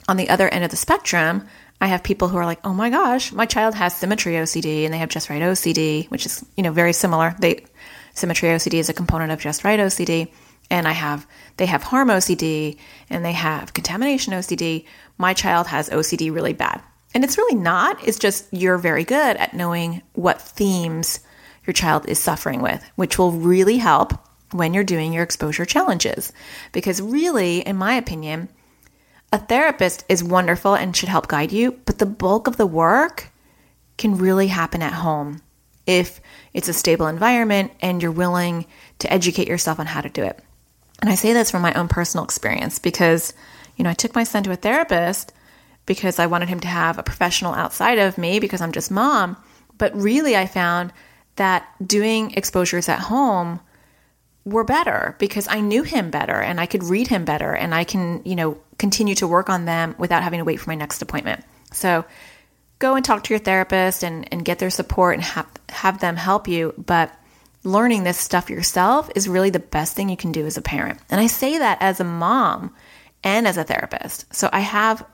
[0.08, 1.46] on the other end of the spectrum,
[1.80, 4.92] I have people who are like, oh my gosh, my child has symmetry OCD and
[4.92, 7.36] they have just right OCD, which is, you know, very similar.
[7.38, 7.64] They
[8.14, 10.32] symmetry OCD is a component of just right OCD
[10.70, 12.78] and I have they have harm OCD
[13.10, 14.86] and they have contamination OCD.
[15.18, 16.82] My child has OCD really bad.
[17.14, 18.06] And it's really not.
[18.06, 21.20] It's just you're very good at knowing what themes
[21.66, 24.12] your child is suffering with, which will really help
[24.52, 26.32] when you're doing your exposure challenges.
[26.72, 28.48] Because really, in my opinion,
[29.32, 33.30] a therapist is wonderful and should help guide you, but the bulk of the work
[33.98, 35.42] can really happen at home
[35.86, 36.20] if
[36.54, 38.66] it's a stable environment and you're willing
[38.98, 40.38] to educate yourself on how to do it.
[41.00, 43.32] And I say this from my own personal experience because,
[43.76, 45.32] you know, I took my son to a therapist
[45.88, 49.36] because I wanted him to have a professional outside of me because I'm just mom.
[49.78, 50.92] But really, I found
[51.36, 53.60] that doing exposures at home
[54.44, 57.84] were better because I knew him better and I could read him better and I
[57.84, 61.02] can, you know, continue to work on them without having to wait for my next
[61.02, 61.44] appointment.
[61.72, 62.04] So
[62.78, 66.16] go and talk to your therapist and, and get their support and have, have them
[66.16, 66.74] help you.
[66.76, 67.14] But
[67.64, 71.00] learning this stuff yourself is really the best thing you can do as a parent.
[71.10, 72.74] And I say that as a mom
[73.24, 74.32] and as a therapist.
[74.34, 75.04] So I have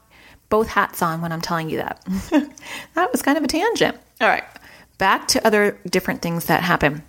[0.48, 2.04] both hats on when I'm telling you that.
[2.94, 3.96] that was kind of a tangent.
[4.20, 4.44] All right,
[4.98, 7.02] back to other different things that happen.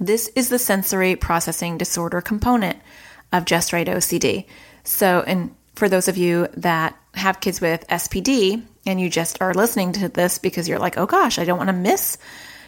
[0.00, 2.78] This is the sensory processing disorder component
[3.32, 4.46] of Just Right OCD.
[4.82, 9.54] So, and for those of you that have kids with SPD and you just are
[9.54, 12.18] listening to this because you're like, oh gosh, I don't want to miss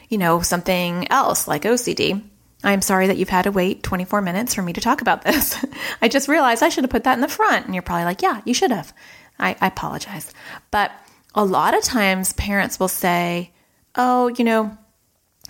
[0.09, 2.23] you know, something else like OCD.
[2.65, 5.63] I'm sorry that you've had to wait 24 minutes for me to talk about this.
[6.03, 7.67] I just realized I should have put that in the front.
[7.67, 8.93] And you're probably like, yeah, you should have.
[9.39, 10.33] I, I apologize.
[10.71, 10.93] But
[11.35, 13.53] a lot of times parents will say,
[13.95, 14.77] oh, you know,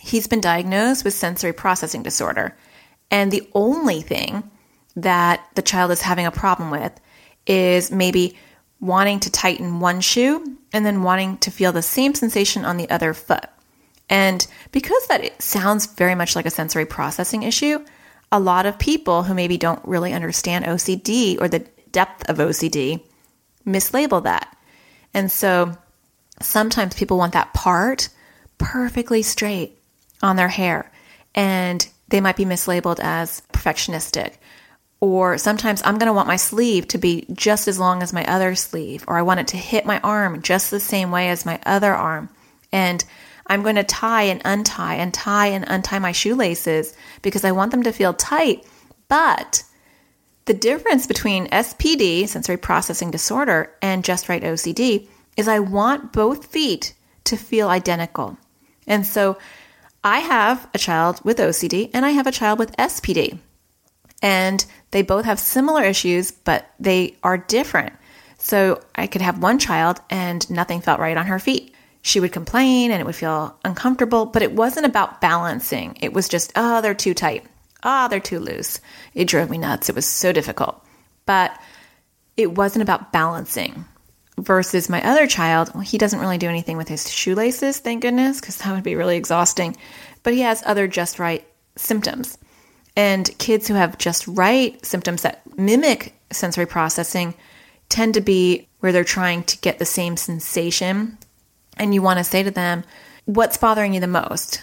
[0.00, 2.56] he's been diagnosed with sensory processing disorder.
[3.10, 4.50] And the only thing
[4.96, 6.92] that the child is having a problem with
[7.46, 8.36] is maybe
[8.80, 12.90] wanting to tighten one shoe and then wanting to feel the same sensation on the
[12.90, 13.46] other foot.
[14.08, 17.84] And because that sounds very much like a sensory processing issue,
[18.30, 23.02] a lot of people who maybe don't really understand OCD or the depth of OCD
[23.66, 24.56] mislabel that.
[25.12, 25.76] And so
[26.40, 28.08] sometimes people want that part
[28.58, 29.78] perfectly straight
[30.22, 30.90] on their hair,
[31.34, 34.34] and they might be mislabeled as perfectionistic.
[35.00, 38.24] Or sometimes I'm going to want my sleeve to be just as long as my
[38.24, 41.44] other sleeve, or I want it to hit my arm just the same way as
[41.44, 42.30] my other arm.
[42.72, 43.04] And
[43.46, 47.72] I'm going to tie and untie and tie and untie my shoelaces because I want
[47.72, 48.64] them to feel tight.
[49.08, 49.62] But
[50.46, 56.46] the difference between SPD, sensory processing disorder, and just right OCD is I want both
[56.46, 58.38] feet to feel identical.
[58.86, 59.38] And so
[60.04, 63.38] I have a child with OCD and I have a child with SPD.
[64.22, 67.92] And they both have similar issues, but they are different.
[68.38, 71.74] So I could have one child and nothing felt right on her feet.
[72.02, 75.98] She would complain and it would feel uncomfortable, but it wasn't about balancing.
[76.00, 77.44] It was just, oh, they're too tight.
[77.86, 78.80] Ah, oh, they're too loose.
[79.14, 79.88] It drove me nuts.
[79.88, 80.84] It was so difficult.
[81.24, 81.56] But
[82.36, 83.84] it wasn't about balancing.
[84.38, 88.38] Versus my other child, well, he doesn't really do anything with his shoelaces, thank goodness,
[88.38, 89.76] because that would be really exhausting.
[90.24, 91.46] But he has other just right
[91.76, 92.36] symptoms.
[92.96, 97.34] And kids who have just right symptoms that mimic sensory processing
[97.88, 101.16] tend to be where they're trying to get the same sensation.
[101.78, 102.82] And you want to say to them,
[103.26, 104.60] What's bothering you the most?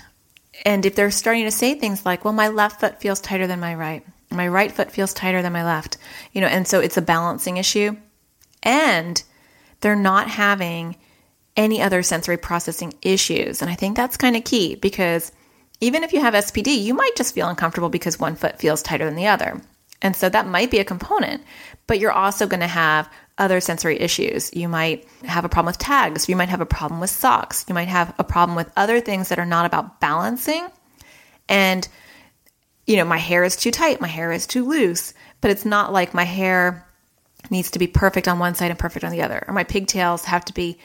[0.64, 3.60] And if they're starting to say things like, well, my left foot feels tighter than
[3.60, 5.98] my right, my right foot feels tighter than my left,
[6.32, 7.96] you know, and so it's a balancing issue.
[8.64, 9.22] And
[9.82, 10.96] they're not having
[11.56, 13.62] any other sensory processing issues.
[13.62, 15.32] And I think that's kind of key because
[15.82, 19.06] even if you have SPD, you might just feel uncomfortable because one foot feels tighter
[19.06, 19.62] than the other.
[20.02, 21.44] And so that might be a component,
[21.88, 24.54] but you're also going to have other sensory issues.
[24.54, 26.30] You might have a problem with tags.
[26.30, 27.66] You might have a problem with socks.
[27.68, 30.68] You might have a problem with other things that are not about balancing.
[31.50, 31.88] And,
[32.86, 35.92] you know, my hair is too tight, my hair is too loose, but it's not
[35.92, 36.88] like my hair
[37.50, 40.26] needs to be perfect on one side and perfect on the other, or my pigtails
[40.26, 40.78] have to be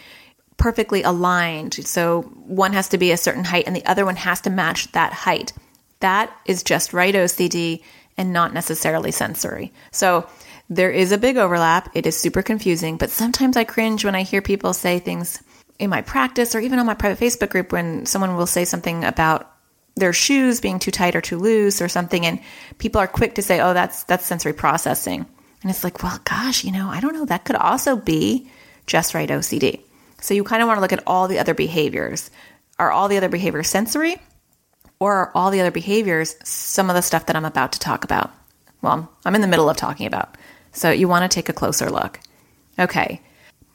[0.57, 1.75] perfectly aligned.
[1.87, 4.91] So one has to be a certain height and the other one has to match
[4.93, 5.53] that height.
[6.01, 7.83] That is just right OCD
[8.17, 9.73] and not necessarily sensory.
[9.93, 10.29] So
[10.71, 11.91] there is a big overlap.
[11.95, 15.43] It is super confusing, but sometimes I cringe when I hear people say things
[15.79, 19.05] in my practice or even on my private Facebook group when someone will say something
[19.05, 19.51] about
[19.97, 22.41] their shoes being too tight or too loose or something and
[22.79, 25.27] people are quick to say, "Oh, that's that's sensory processing."
[25.63, 28.51] And it's like, "Well, gosh, you know, I don't know, that could also be
[28.87, 29.81] just right OCD."
[30.21, 32.31] So you kind of want to look at all the other behaviors.
[32.79, 34.21] Are all the other behaviors sensory
[35.01, 38.05] or are all the other behaviors some of the stuff that I'm about to talk
[38.05, 38.33] about?
[38.83, 40.37] Well, I'm in the middle of talking about.
[40.79, 42.21] So you want to take a closer look.
[42.79, 43.21] Okay,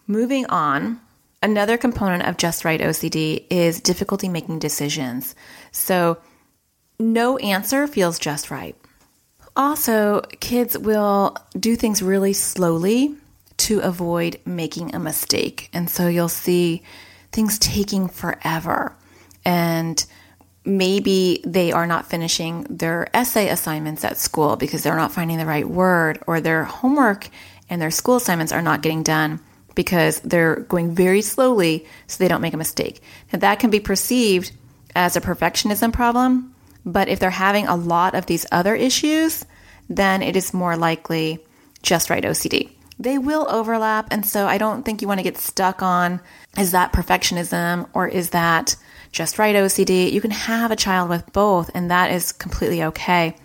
[0.08, 1.02] moving on.
[1.42, 5.36] Another component of just right OCD is difficulty making decisions.
[5.74, 6.18] So
[6.98, 8.78] no answer feels just right.
[9.54, 13.16] Also, kids will do things really slowly
[13.58, 15.70] to avoid making a mistake.
[15.74, 16.84] And so you'll see
[17.34, 18.96] things taking forever.
[19.44, 20.04] And
[20.65, 25.45] maybe they are not finishing their essay assignments at school because they're not finding the
[25.45, 27.30] right word, or their homework
[27.69, 29.39] and their school assignments are not getting done
[29.76, 33.02] because they're going very slowly so they don't make a mistake.
[33.32, 34.52] Now, that can be perceived
[34.95, 36.54] as a perfectionism problem,
[36.86, 39.45] but if they're having a lot of these other issues,
[39.89, 41.39] then it is more likely
[41.82, 42.69] just right OCD.
[42.99, 46.21] They will overlap, and so I don't think you want to get stuck on
[46.58, 48.76] is that perfectionism or is that
[49.13, 50.12] just right OCD.
[50.12, 53.36] You can have a child with both, and that is completely okay.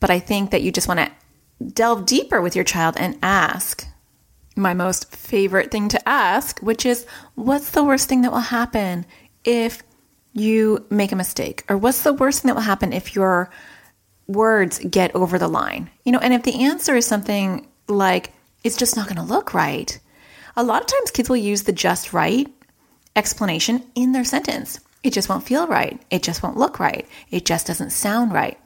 [0.00, 1.10] But I think that you just want to
[1.64, 3.86] delve deeper with your child and ask
[4.56, 9.06] my most favorite thing to ask, which is what's the worst thing that will happen
[9.44, 9.82] if
[10.32, 11.64] you make a mistake?
[11.68, 13.50] Or what's the worst thing that will happen if your
[14.26, 15.90] words get over the line?
[16.04, 19.54] You know, and if the answer is something like, it's just not going to look
[19.54, 19.98] right,
[20.56, 22.48] a lot of times kids will use the just right
[23.16, 24.80] explanation in their sentence.
[25.04, 26.02] It just won't feel right.
[26.10, 27.06] It just won't look right.
[27.30, 28.58] It just doesn't sound right.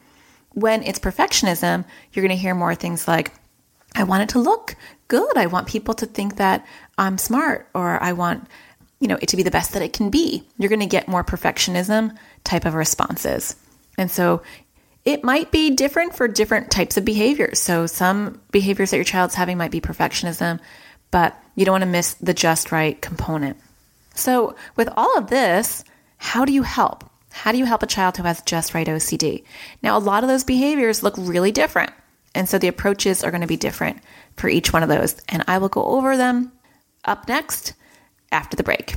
[0.54, 3.32] When it's perfectionism, you're going to hear more things like,
[3.94, 4.76] I want it to look
[5.08, 5.36] good.
[5.36, 6.64] I want people to think that
[6.96, 8.46] I'm smart or I want,
[9.00, 10.46] you know, it to be the best that it can be.
[10.58, 13.56] You're going to get more perfectionism type of responses.
[13.98, 14.42] And so
[15.04, 17.58] it might be different for different types of behaviors.
[17.58, 20.60] So some behaviors that your child's having might be perfectionism,
[21.10, 23.56] but you don't want to miss the just right component.
[24.14, 25.82] So with all of this,
[26.18, 27.04] how do you help?
[27.30, 29.44] How do you help a child who has just right OCD?
[29.82, 31.92] Now, a lot of those behaviors look really different.
[32.34, 33.98] And so the approaches are going to be different
[34.36, 35.16] for each one of those.
[35.28, 36.52] And I will go over them
[37.04, 37.74] up next
[38.30, 38.96] after the break.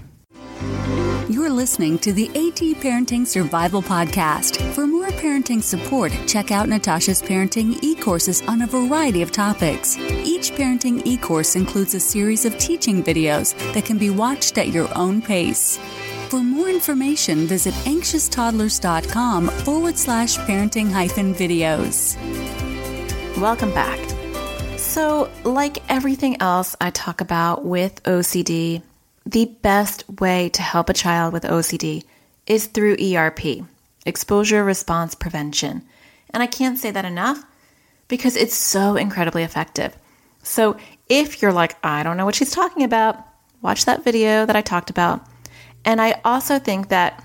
[1.30, 4.60] You're listening to the AT Parenting Survival Podcast.
[4.74, 9.98] For more parenting support, check out Natasha's parenting e courses on a variety of topics.
[9.98, 14.70] Each parenting e course includes a series of teaching videos that can be watched at
[14.70, 15.80] your own pace.
[16.32, 22.16] For more information, visit anxioustoddlers.com forward slash parenting hyphen videos.
[23.36, 24.00] Welcome back.
[24.78, 28.82] So, like everything else I talk about with OCD,
[29.26, 32.06] the best way to help a child with OCD
[32.48, 33.66] is through ERP,
[34.06, 35.82] exposure response prevention.
[36.30, 37.44] And I can't say that enough
[38.08, 39.98] because it's so incredibly effective.
[40.44, 40.78] So
[41.10, 43.18] if you're like, I don't know what she's talking about,
[43.62, 45.28] watch that video that I talked about.
[45.86, 47.24] And I also think that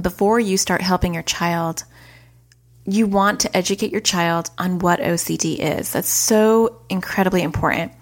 [0.00, 1.84] before you start helping your child,
[2.84, 5.92] you want to educate your child on what OCD is.
[5.92, 7.92] That's so incredibly important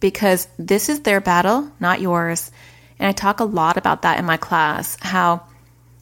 [0.00, 2.50] because this is their battle, not yours.
[2.98, 5.46] And I talk a lot about that in my class how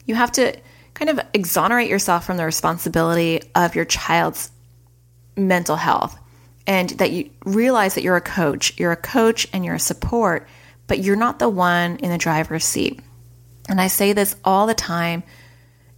[0.05, 0.57] you have to
[0.93, 4.51] kind of exonerate yourself from the responsibility of your child's
[5.35, 6.17] mental health
[6.67, 8.77] and that you realize that you're a coach.
[8.77, 10.47] You're a coach and you're a support,
[10.87, 12.99] but you're not the one in the driver's seat.
[13.69, 15.23] And I say this all the time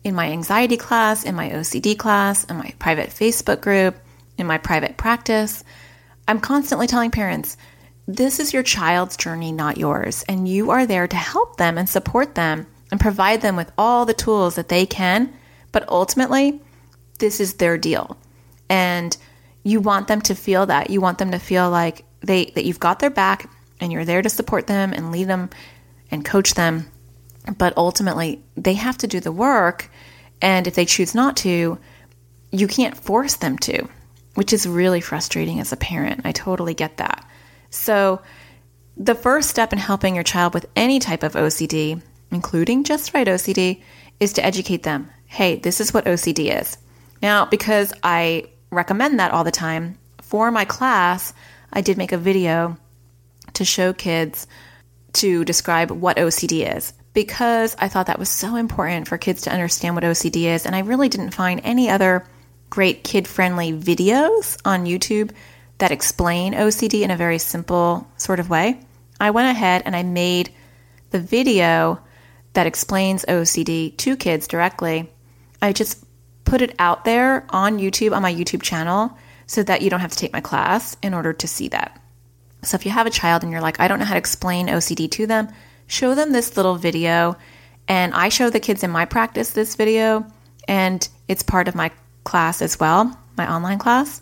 [0.04, 3.96] in my anxiety class, in my OCD class, in my private Facebook group,
[4.38, 5.64] in my private practice.
[6.28, 7.58] I'm constantly telling parents,
[8.08, 10.24] this is your child's journey, not yours.
[10.30, 14.06] And you are there to help them and support them and provide them with all
[14.06, 15.34] the tools that they can.
[15.72, 16.62] But ultimately,
[17.18, 18.18] this is their deal.
[18.70, 19.16] And
[19.64, 20.92] you want them to feel that.
[20.92, 23.50] You want them to feel like they that you've got their back
[23.80, 25.50] and you're there to support them and lead them
[26.12, 26.88] and coach them.
[27.58, 29.90] But ultimately, they have to do the work.
[30.42, 31.78] And if they choose not to,
[32.52, 33.88] you can't force them to,
[34.36, 36.22] which is really frustrating as a parent.
[36.24, 37.26] I totally get that.
[37.70, 38.22] So,
[38.98, 43.28] the first step in helping your child with any type of OCD, including just right
[43.28, 43.82] OCD,
[44.22, 45.10] is to educate them.
[45.26, 46.78] Hey, this is what OCD is.
[47.22, 49.98] Now, because I recommend that all the time.
[50.22, 51.34] For my class,
[51.74, 52.78] I did make a video
[53.54, 54.48] to show kids
[55.14, 59.52] to describe what OCD is because I thought that was so important for kids to
[59.52, 60.66] understand what OCD is.
[60.68, 62.28] And I really didn't find any other
[62.70, 65.32] great kid friendly videos on YouTube
[65.78, 68.80] that explain OCD in a very simple sort of way.
[69.20, 70.52] I went ahead and I made
[71.12, 72.00] the video
[72.54, 75.10] that explains OCD to kids directly.
[75.62, 76.04] I just
[76.44, 80.12] put it out there on YouTube, on my YouTube channel, so that you don't have
[80.12, 82.02] to take my class in order to see that.
[82.64, 84.68] So if you have a child and you're like, I don't know how to explain
[84.68, 85.48] OCD to them,
[85.88, 87.38] show them this little video.
[87.88, 90.26] And I show the kids in my practice this video,
[90.68, 91.92] and it's part of my
[92.24, 94.22] class as well, my online class.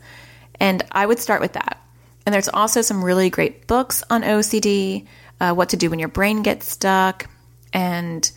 [0.60, 1.82] And I would start with that.
[2.26, 5.08] And there's also some really great books on OCD,
[5.40, 7.30] uh, what to do when your brain gets stuck,
[7.72, 8.30] and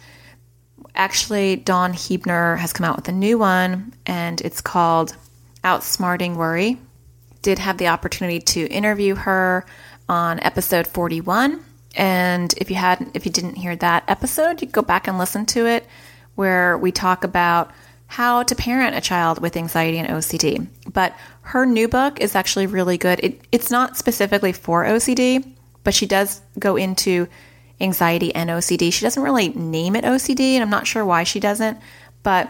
[0.96, 5.14] Actually, Dawn Huebner has come out with a new one, and it's called
[5.62, 6.78] Outsmarting Worry.
[7.42, 9.66] Did have the opportunity to interview her
[10.08, 11.62] on episode 41.
[11.96, 15.46] And if you hadn't, if you didn't hear that episode, you go back and listen
[15.46, 15.86] to it
[16.34, 17.72] where we talk about
[18.08, 20.66] how to parent a child with anxiety and OCD.
[20.92, 23.18] But her new book is actually really good.
[23.22, 27.26] It, it's not specifically for OCD, but she does go into
[27.80, 28.92] anxiety and OCD.
[28.92, 31.78] She doesn't really name it OCD, and I'm not sure why she doesn't,
[32.22, 32.48] but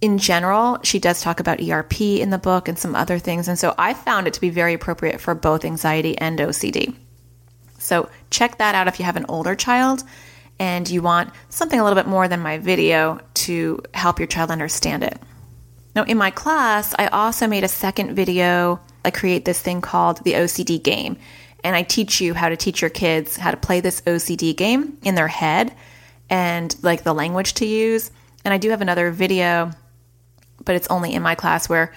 [0.00, 3.48] in general, she does talk about ERP in the book and some other things.
[3.48, 6.94] And so I found it to be very appropriate for both anxiety and OCD.
[7.84, 10.02] So check that out if you have an older child
[10.58, 14.50] and you want something a little bit more than my video to help your child
[14.50, 15.18] understand it.
[15.94, 18.80] Now, in my class, I also made a second video.
[19.04, 21.18] I create this thing called the OCD game
[21.62, 24.98] and I teach you how to teach your kids how to play this OCD game
[25.02, 25.74] in their head
[26.28, 28.10] and like the language to use.
[28.44, 29.70] And I do have another video,
[30.64, 31.92] but it's only in my class where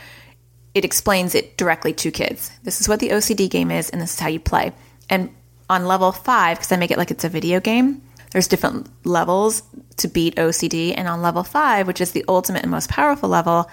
[0.73, 2.51] it explains it directly to kids.
[2.63, 4.73] This is what the OCD game is, and this is how you play.
[5.09, 5.31] And
[5.69, 8.01] on level five, because I make it like it's a video game,
[8.31, 9.63] there's different levels
[9.97, 10.93] to beat OCD.
[10.95, 13.69] And on level five, which is the ultimate and most powerful level,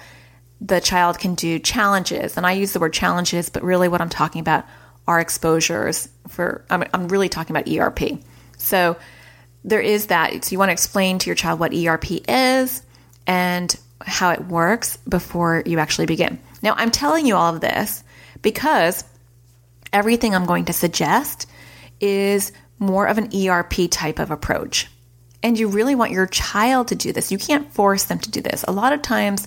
[0.61, 2.37] the child can do challenges.
[2.37, 4.65] And I use the word challenges, but really what I'm talking about
[5.07, 8.19] are exposures for I'm, I'm really talking about ERP.
[8.57, 8.97] So
[9.65, 10.45] there is that.
[10.45, 12.83] So you want to explain to your child what ERP is
[13.27, 16.39] and how it works before you actually begin.
[16.63, 18.03] Now, I'm telling you all of this
[18.43, 19.05] because
[19.93, 21.47] everything I'm going to suggest
[22.01, 24.89] is more of an ERP type of approach.
[25.43, 27.31] And you really want your child to do this.
[27.31, 28.65] You can't force them to do this.
[28.67, 29.47] A lot of times,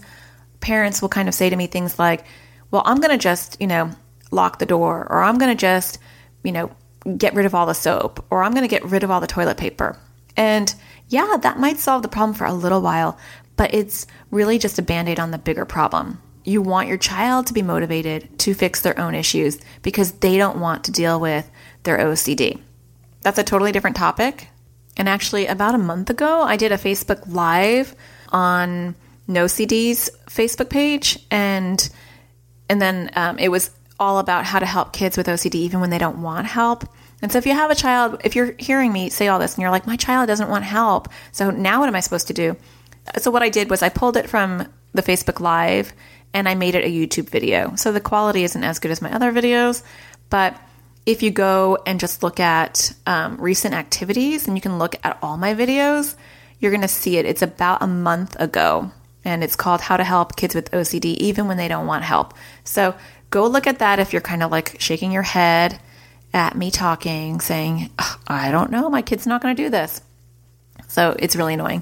[0.60, 2.26] parents will kind of say to me things like,
[2.72, 3.92] Well, I'm going to just, you know,
[4.32, 6.00] lock the door, or I'm going to just,
[6.44, 6.72] you know,
[7.18, 9.28] get rid of all the soap, or I'm going to get rid of all the
[9.28, 9.98] toilet paper.
[10.36, 10.74] And
[11.08, 13.18] yeah, that might solve the problem for a little while,
[13.56, 16.22] but it's really just a band aid on the bigger problem.
[16.48, 20.62] You want your child to be motivated to fix their own issues because they don't
[20.62, 21.52] want to deal with
[21.84, 22.62] their OCD.
[23.20, 24.48] That's a totally different topic.
[24.96, 27.94] And actually, about a month ago, I did a Facebook Live
[28.30, 28.96] on
[29.28, 31.90] NoCD's Facebook page, and
[32.70, 33.70] and then um, it was
[34.00, 36.88] all about how to help kids with OCD even when they don't want help.
[37.22, 39.62] And so if you have a child, if you're hearing me say all this and
[39.62, 42.56] you're like, my child doesn't want help, so now what am I supposed to do?
[43.18, 45.94] So what I did was I pulled it from the Facebook Live
[46.38, 47.76] and I made it a YouTube video.
[47.78, 49.82] So the quality isn't as good as my other videos,
[50.30, 50.56] but
[51.08, 55.18] if you go and just look at um, recent activities and you can look at
[55.24, 56.14] all my videos,
[56.60, 57.26] you're going to see it.
[57.26, 58.92] It's about a month ago
[59.26, 62.36] and it's called How to Help Kids with OCD Even When They Don't Want Help.
[62.64, 62.94] So
[63.32, 65.80] go look at that if you're kind of like shaking your head
[66.36, 67.90] at me talking, saying,
[68.28, 70.02] I don't know, my kid's not going to do this.
[70.88, 71.82] So it's really annoying.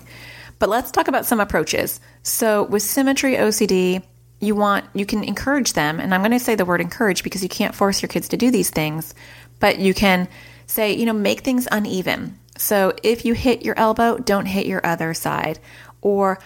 [0.59, 1.99] But let's talk about some approaches.
[2.23, 4.01] So with symmetry OCD,
[4.45, 7.43] you want you can encourage them and i'm going to say the word encourage because
[7.43, 9.13] you can't force your kids to do these things
[9.59, 10.27] but you can
[10.67, 12.39] say you know make things uneven.
[12.57, 15.59] So if you hit your elbow don't hit your other side.
[16.01, 16.39] Or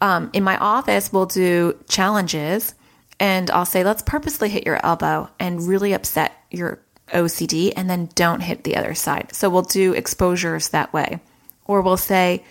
[0.00, 2.74] um, in my office we'll do challenges
[3.20, 6.80] and i'll say let's purposely hit your elbow and really upset your
[7.12, 9.34] ocd and then don't hit the other side.
[9.34, 11.20] So we'll do exposures that way.
[11.66, 12.44] Or we'll say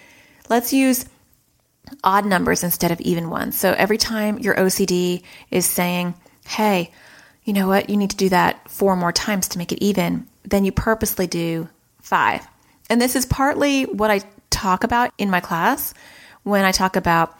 [0.49, 1.05] let's use
[2.03, 3.57] odd numbers instead of even ones.
[3.57, 6.13] So every time your OCD is saying,
[6.45, 6.91] hey,
[7.43, 10.27] you know what, you need to do that four more times to make it even,
[10.43, 11.67] then you purposely do
[12.01, 12.47] five.
[12.89, 15.93] And this is partly what I talk about in my class
[16.43, 17.37] when I talk about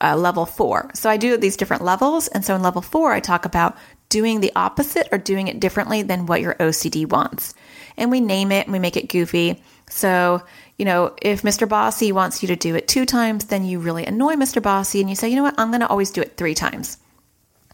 [0.00, 0.90] uh, level four.
[0.94, 2.28] So I do these different levels.
[2.28, 3.76] And so in level four, I talk about
[4.08, 7.54] doing the opposite or doing it differently than what your OCD wants.
[7.96, 9.62] And we name it and we make it goofy.
[9.88, 10.42] So
[10.78, 11.68] you know, if Mr.
[11.68, 14.62] Bossy wants you to do it two times, then you really annoy Mr.
[14.62, 16.98] Bossy and you say, you know what, I'm going to always do it three times.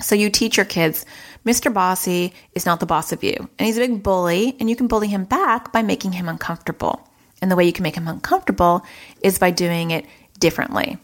[0.00, 1.04] So you teach your kids,
[1.44, 1.72] Mr.
[1.72, 3.34] Bossy is not the boss of you.
[3.58, 7.08] And he's a big bully, and you can bully him back by making him uncomfortable.
[7.40, 8.84] And the way you can make him uncomfortable
[9.22, 10.06] is by doing it
[10.38, 10.98] differently.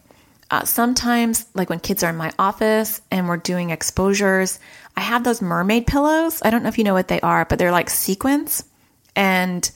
[0.51, 4.59] Uh, sometimes, like when kids are in my office and we're doing exposures,
[4.96, 6.40] I have those mermaid pillows.
[6.42, 8.64] I don't know if you know what they are, but they're like sequins.
[9.14, 9.70] And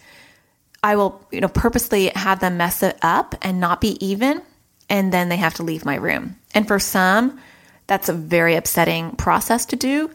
[0.82, 4.42] I will, you know, purposely have them mess it up and not be even,
[4.88, 6.36] and then they have to leave my room.
[6.54, 7.38] And for some,
[7.86, 10.10] that's a very upsetting process to do,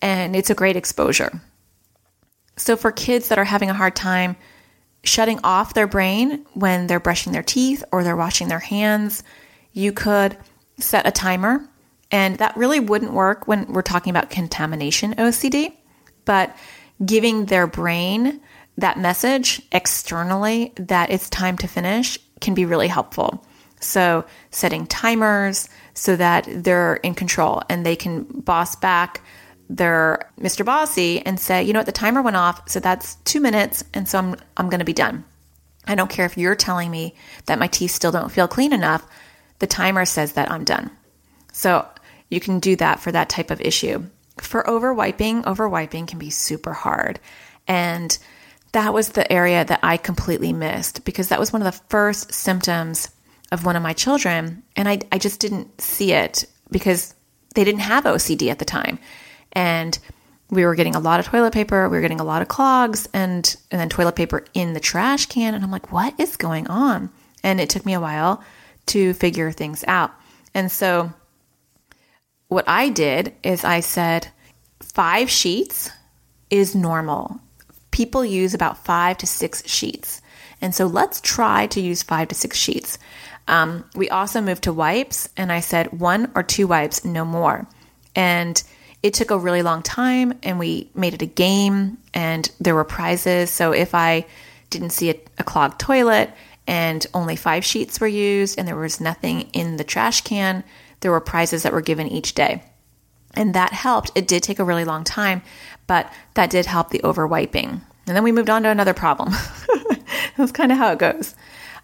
[0.00, 1.40] and it's a great exposure.
[2.56, 4.36] So for kids that are having a hard time
[5.04, 9.24] shutting off their brain when they're brushing their teeth or they're washing their hands,
[9.72, 10.36] you could
[10.78, 11.68] set a timer.
[12.10, 15.72] And that really wouldn't work when we're talking about contamination OCD,
[16.24, 16.54] but
[17.04, 18.40] giving their brain
[18.78, 23.44] that message externally that it's time to finish can be really helpful.
[23.80, 29.22] So, setting timers so that they're in control and they can boss back
[29.68, 30.64] their Mr.
[30.64, 34.08] Bossy and say, you know what, the timer went off, so that's two minutes, and
[34.08, 35.24] so I'm, I'm going to be done.
[35.86, 37.14] I don't care if you're telling me
[37.46, 39.04] that my teeth still don't feel clean enough,
[39.58, 40.90] the timer says that I'm done.
[41.52, 41.86] So,
[42.28, 44.06] you can do that for that type of issue.
[44.38, 47.20] For over wiping, over wiping can be super hard.
[47.68, 48.16] And
[48.72, 52.32] that was the area that I completely missed because that was one of the first
[52.32, 53.10] symptoms
[53.50, 54.62] of one of my children.
[54.76, 57.14] And I, I just didn't see it because
[57.54, 58.98] they didn't have OCD at the time.
[59.52, 59.98] And
[60.50, 63.08] we were getting a lot of toilet paper, we were getting a lot of clogs
[63.12, 66.66] and and then toilet paper in the trash can and I'm like, "What is going
[66.68, 67.10] on?"
[67.42, 68.42] And it took me a while
[68.86, 70.12] to figure things out.
[70.54, 71.12] And so
[72.48, 74.28] what I did is I said
[74.80, 75.90] 5 sheets
[76.50, 77.40] is normal
[77.92, 80.20] people use about five to six sheets.
[80.60, 82.98] And so let's try to use five to six sheets.
[83.48, 87.66] Um, we also moved to wipes, and I said one or two wipes, no more.
[88.14, 88.60] And
[89.02, 92.84] it took a really long time, and we made it a game, and there were
[92.84, 93.50] prizes.
[93.50, 94.26] So if I
[94.70, 96.30] didn't see a, a clogged toilet
[96.66, 100.62] and only five sheets were used, and there was nothing in the trash can,
[101.00, 102.62] there were prizes that were given each day.
[103.34, 104.10] And that helped.
[104.14, 105.42] It did take a really long time,
[105.86, 107.80] but that did help the over wiping.
[108.06, 109.32] And then we moved on to another problem.
[110.36, 111.34] That's kind of how it goes.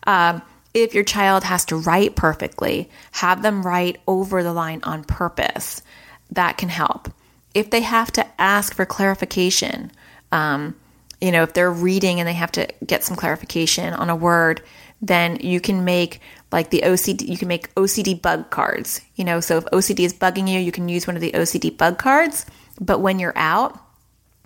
[0.07, 0.43] Um,
[0.75, 5.83] if your child has to write perfectly, have them write over the line on purpose.
[6.31, 7.11] That can help.
[7.55, 9.91] If they have to ask for clarification,
[10.31, 10.77] um,
[11.21, 14.63] you know, if they're reading and they have to get some clarification on a word,
[15.01, 16.21] then you can make
[16.51, 19.01] like the OCD, you can make OCD bug cards.
[19.17, 21.77] You know, so if OCD is bugging you, you can use one of the OCD
[21.77, 22.47] bug cards.
[22.81, 23.79] But when you're out,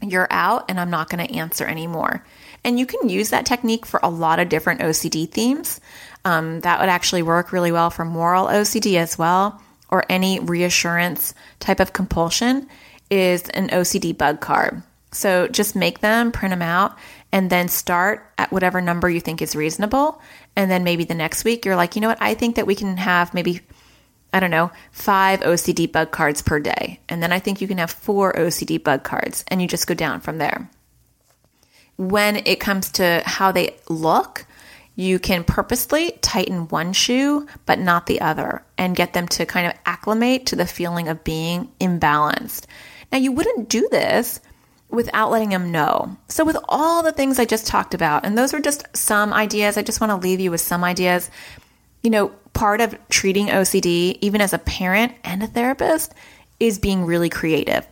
[0.00, 2.24] you're out and I'm not going to answer anymore.
[2.64, 5.80] And you can use that technique for a lot of different OCD themes.
[6.24, 11.34] Um, that would actually work really well for moral OCD as well, or any reassurance
[11.58, 12.68] type of compulsion
[13.10, 14.82] is an OCD bug card.
[15.10, 16.96] So just make them, print them out,
[17.32, 20.20] and then start at whatever number you think is reasonable.
[20.56, 22.74] And then maybe the next week you're like, you know what, I think that we
[22.74, 23.60] can have maybe,
[24.32, 27.00] I don't know, five OCD bug cards per day.
[27.08, 29.94] And then I think you can have four OCD bug cards, and you just go
[29.94, 30.70] down from there.
[31.96, 34.46] When it comes to how they look,
[34.94, 39.66] you can purposely tighten one shoe but not the other and get them to kind
[39.66, 42.66] of acclimate to the feeling of being imbalanced.
[43.10, 44.40] Now, you wouldn't do this
[44.92, 46.16] without letting them know.
[46.28, 49.76] So, with all the things I just talked about, and those are just some ideas,
[49.76, 51.30] I just want to leave you with some ideas.
[52.02, 56.14] You know, part of treating OCD, even as a parent and a therapist,
[56.60, 57.86] is being really creative.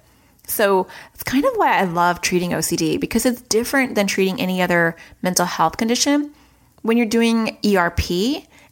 [0.47, 4.63] So, it's kind of why I love treating OCD because it's different than treating any
[4.63, 6.33] other mental health condition.
[6.83, 8.11] When you're doing ERP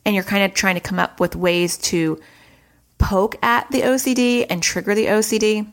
[0.04, 2.20] and you're kind of trying to come up with ways to
[2.98, 5.70] poke at the OCD and trigger the OCD,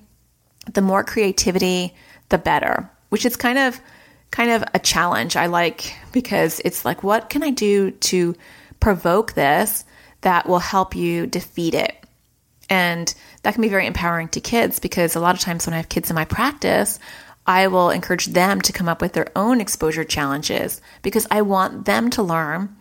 [0.74, 1.96] the more creativity,
[2.30, 3.80] the better, which is kind of
[4.32, 8.36] kind of a challenge I like because it's like what can I do to
[8.80, 9.86] provoke this
[10.22, 11.96] that will help you defeat it?
[12.70, 13.14] And
[13.44, 15.90] that can be very empowering to kids because a lot of times when I have
[15.90, 17.00] kids in my practice,
[17.46, 21.86] I will encourage them to come up with their own exposure challenges because I want
[21.86, 22.76] them to learn.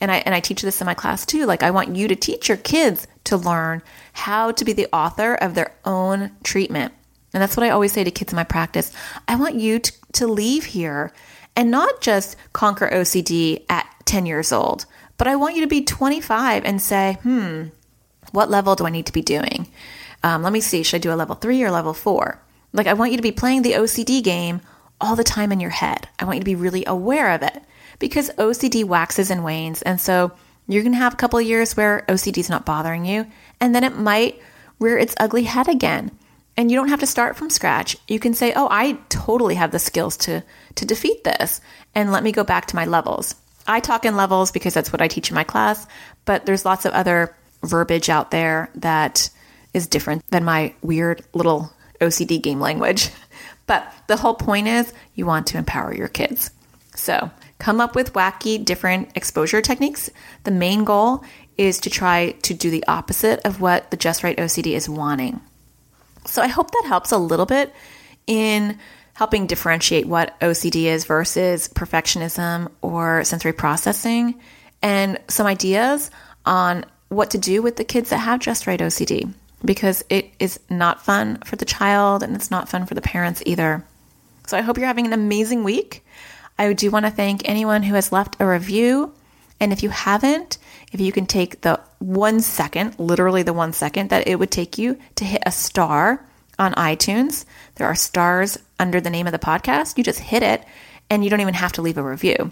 [0.00, 1.46] And I, and I teach this in my class too.
[1.46, 3.82] Like, I want you to teach your kids to learn
[4.12, 6.92] how to be the author of their own treatment.
[7.32, 8.92] And that's what I always say to kids in my practice.
[9.26, 11.12] I want you to, to leave here
[11.56, 15.84] and not just conquer OCD at 10 years old, but I want you to be
[15.84, 17.64] 25 and say, hmm,
[18.32, 19.68] what level do I need to be doing?
[20.22, 22.42] Um, let me see, should I do a level three or level four?
[22.72, 24.60] Like, I want you to be playing the OCD game
[25.00, 26.08] all the time in your head.
[26.18, 27.62] I want you to be really aware of it
[27.98, 29.82] because OCD waxes and wanes.
[29.82, 30.32] And so
[30.68, 33.26] you're going to have a couple of years where OCD is not bothering you,
[33.60, 34.40] and then it might
[34.78, 36.10] rear its ugly head again.
[36.56, 37.96] And you don't have to start from scratch.
[38.08, 40.42] You can say, "Oh, I totally have the skills to
[40.74, 41.60] to defeat this."
[41.94, 43.34] And let me go back to my levels.
[43.66, 45.86] I talk in levels because that's what I teach in my class,
[46.24, 49.30] but there's lots of other verbiage out there that
[49.72, 53.10] is different than my weird little OCD game language.
[53.66, 56.50] But the whole point is you want to empower your kids.
[56.96, 60.10] So come up with wacky, different exposure techniques.
[60.42, 61.24] The main goal
[61.56, 65.40] is to try to do the opposite of what the Just Right OCD is wanting.
[66.24, 67.74] So I hope that helps a little bit
[68.26, 68.78] in
[69.14, 74.40] helping differentiate what OCD is versus perfectionism or sensory processing
[74.82, 76.10] and some ideas
[76.46, 79.32] on what to do with the kids that have just right OCD
[79.64, 83.42] because it is not fun for the child and it's not fun for the parents
[83.46, 83.84] either.
[84.46, 86.04] So I hope you're having an amazing week.
[86.58, 89.14] I do want to thank anyone who has left a review.
[89.60, 90.58] And if you haven't,
[90.90, 94.76] if you can take the one second, literally the one second that it would take
[94.76, 96.26] you to hit a star
[96.58, 97.44] on iTunes,
[97.76, 99.96] there are stars under the name of the podcast.
[99.96, 100.64] You just hit it
[101.08, 102.50] and you don't even have to leave a review.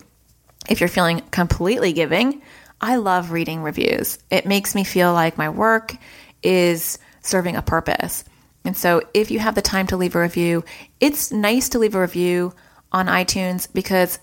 [0.69, 2.43] If you're feeling completely giving,
[2.81, 4.19] I love reading reviews.
[4.31, 5.97] It makes me feel like my work
[6.43, 8.25] is serving a purpose.
[8.65, 10.65] And so if you have the time to leave a review,
[11.01, 12.55] it's nice to leave a review
[12.93, 14.19] on iTunes because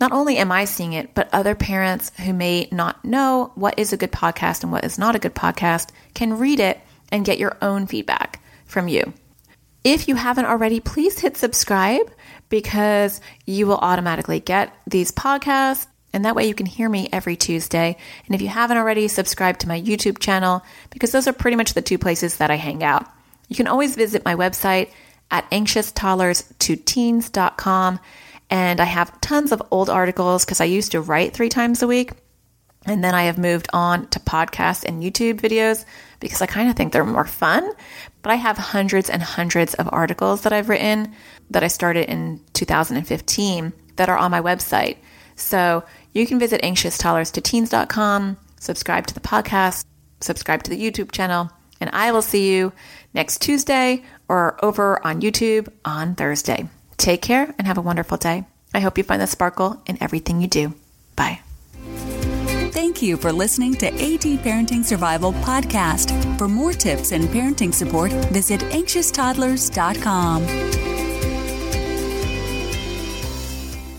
[0.00, 3.92] not only am I seeing it, but other parents who may not know what is
[3.92, 6.80] a good podcast and what is not a good podcast can read it
[7.10, 9.12] and get your own feedback from you.
[9.84, 12.10] If you haven't already, please hit subscribe
[12.48, 17.36] because you will automatically get these podcasts and that way you can hear me every
[17.36, 17.96] Tuesday.
[18.26, 21.74] And if you haven't already, subscribe to my YouTube channel because those are pretty much
[21.74, 23.06] the two places that I hang out.
[23.48, 24.90] You can always visit my website
[25.30, 28.00] at anxioustoddlers2teens.com.
[28.50, 31.86] And I have tons of old articles because I used to write three times a
[31.86, 32.12] week.
[32.86, 35.84] And then I have moved on to podcasts and YouTube videos
[36.20, 37.70] because I kind of think they're more fun.
[38.22, 41.14] But I have hundreds and hundreds of articles that I've written
[41.50, 44.96] that I started in 2015 that are on my website.
[45.36, 49.84] So you can visit anxioustoddlers2teens.com, subscribe to the podcast,
[50.20, 52.72] subscribe to the YouTube channel, and I will see you
[53.14, 56.68] next Tuesday or over on YouTube on Thursday.
[56.98, 58.44] Take care and have a wonderful day.
[58.74, 60.74] I hope you find the sparkle in everything you do.
[61.16, 61.40] Bye.
[62.70, 66.36] Thank you for listening to AT Parenting Survival Podcast.
[66.36, 70.97] For more tips and parenting support, visit anxioustoddlers.com.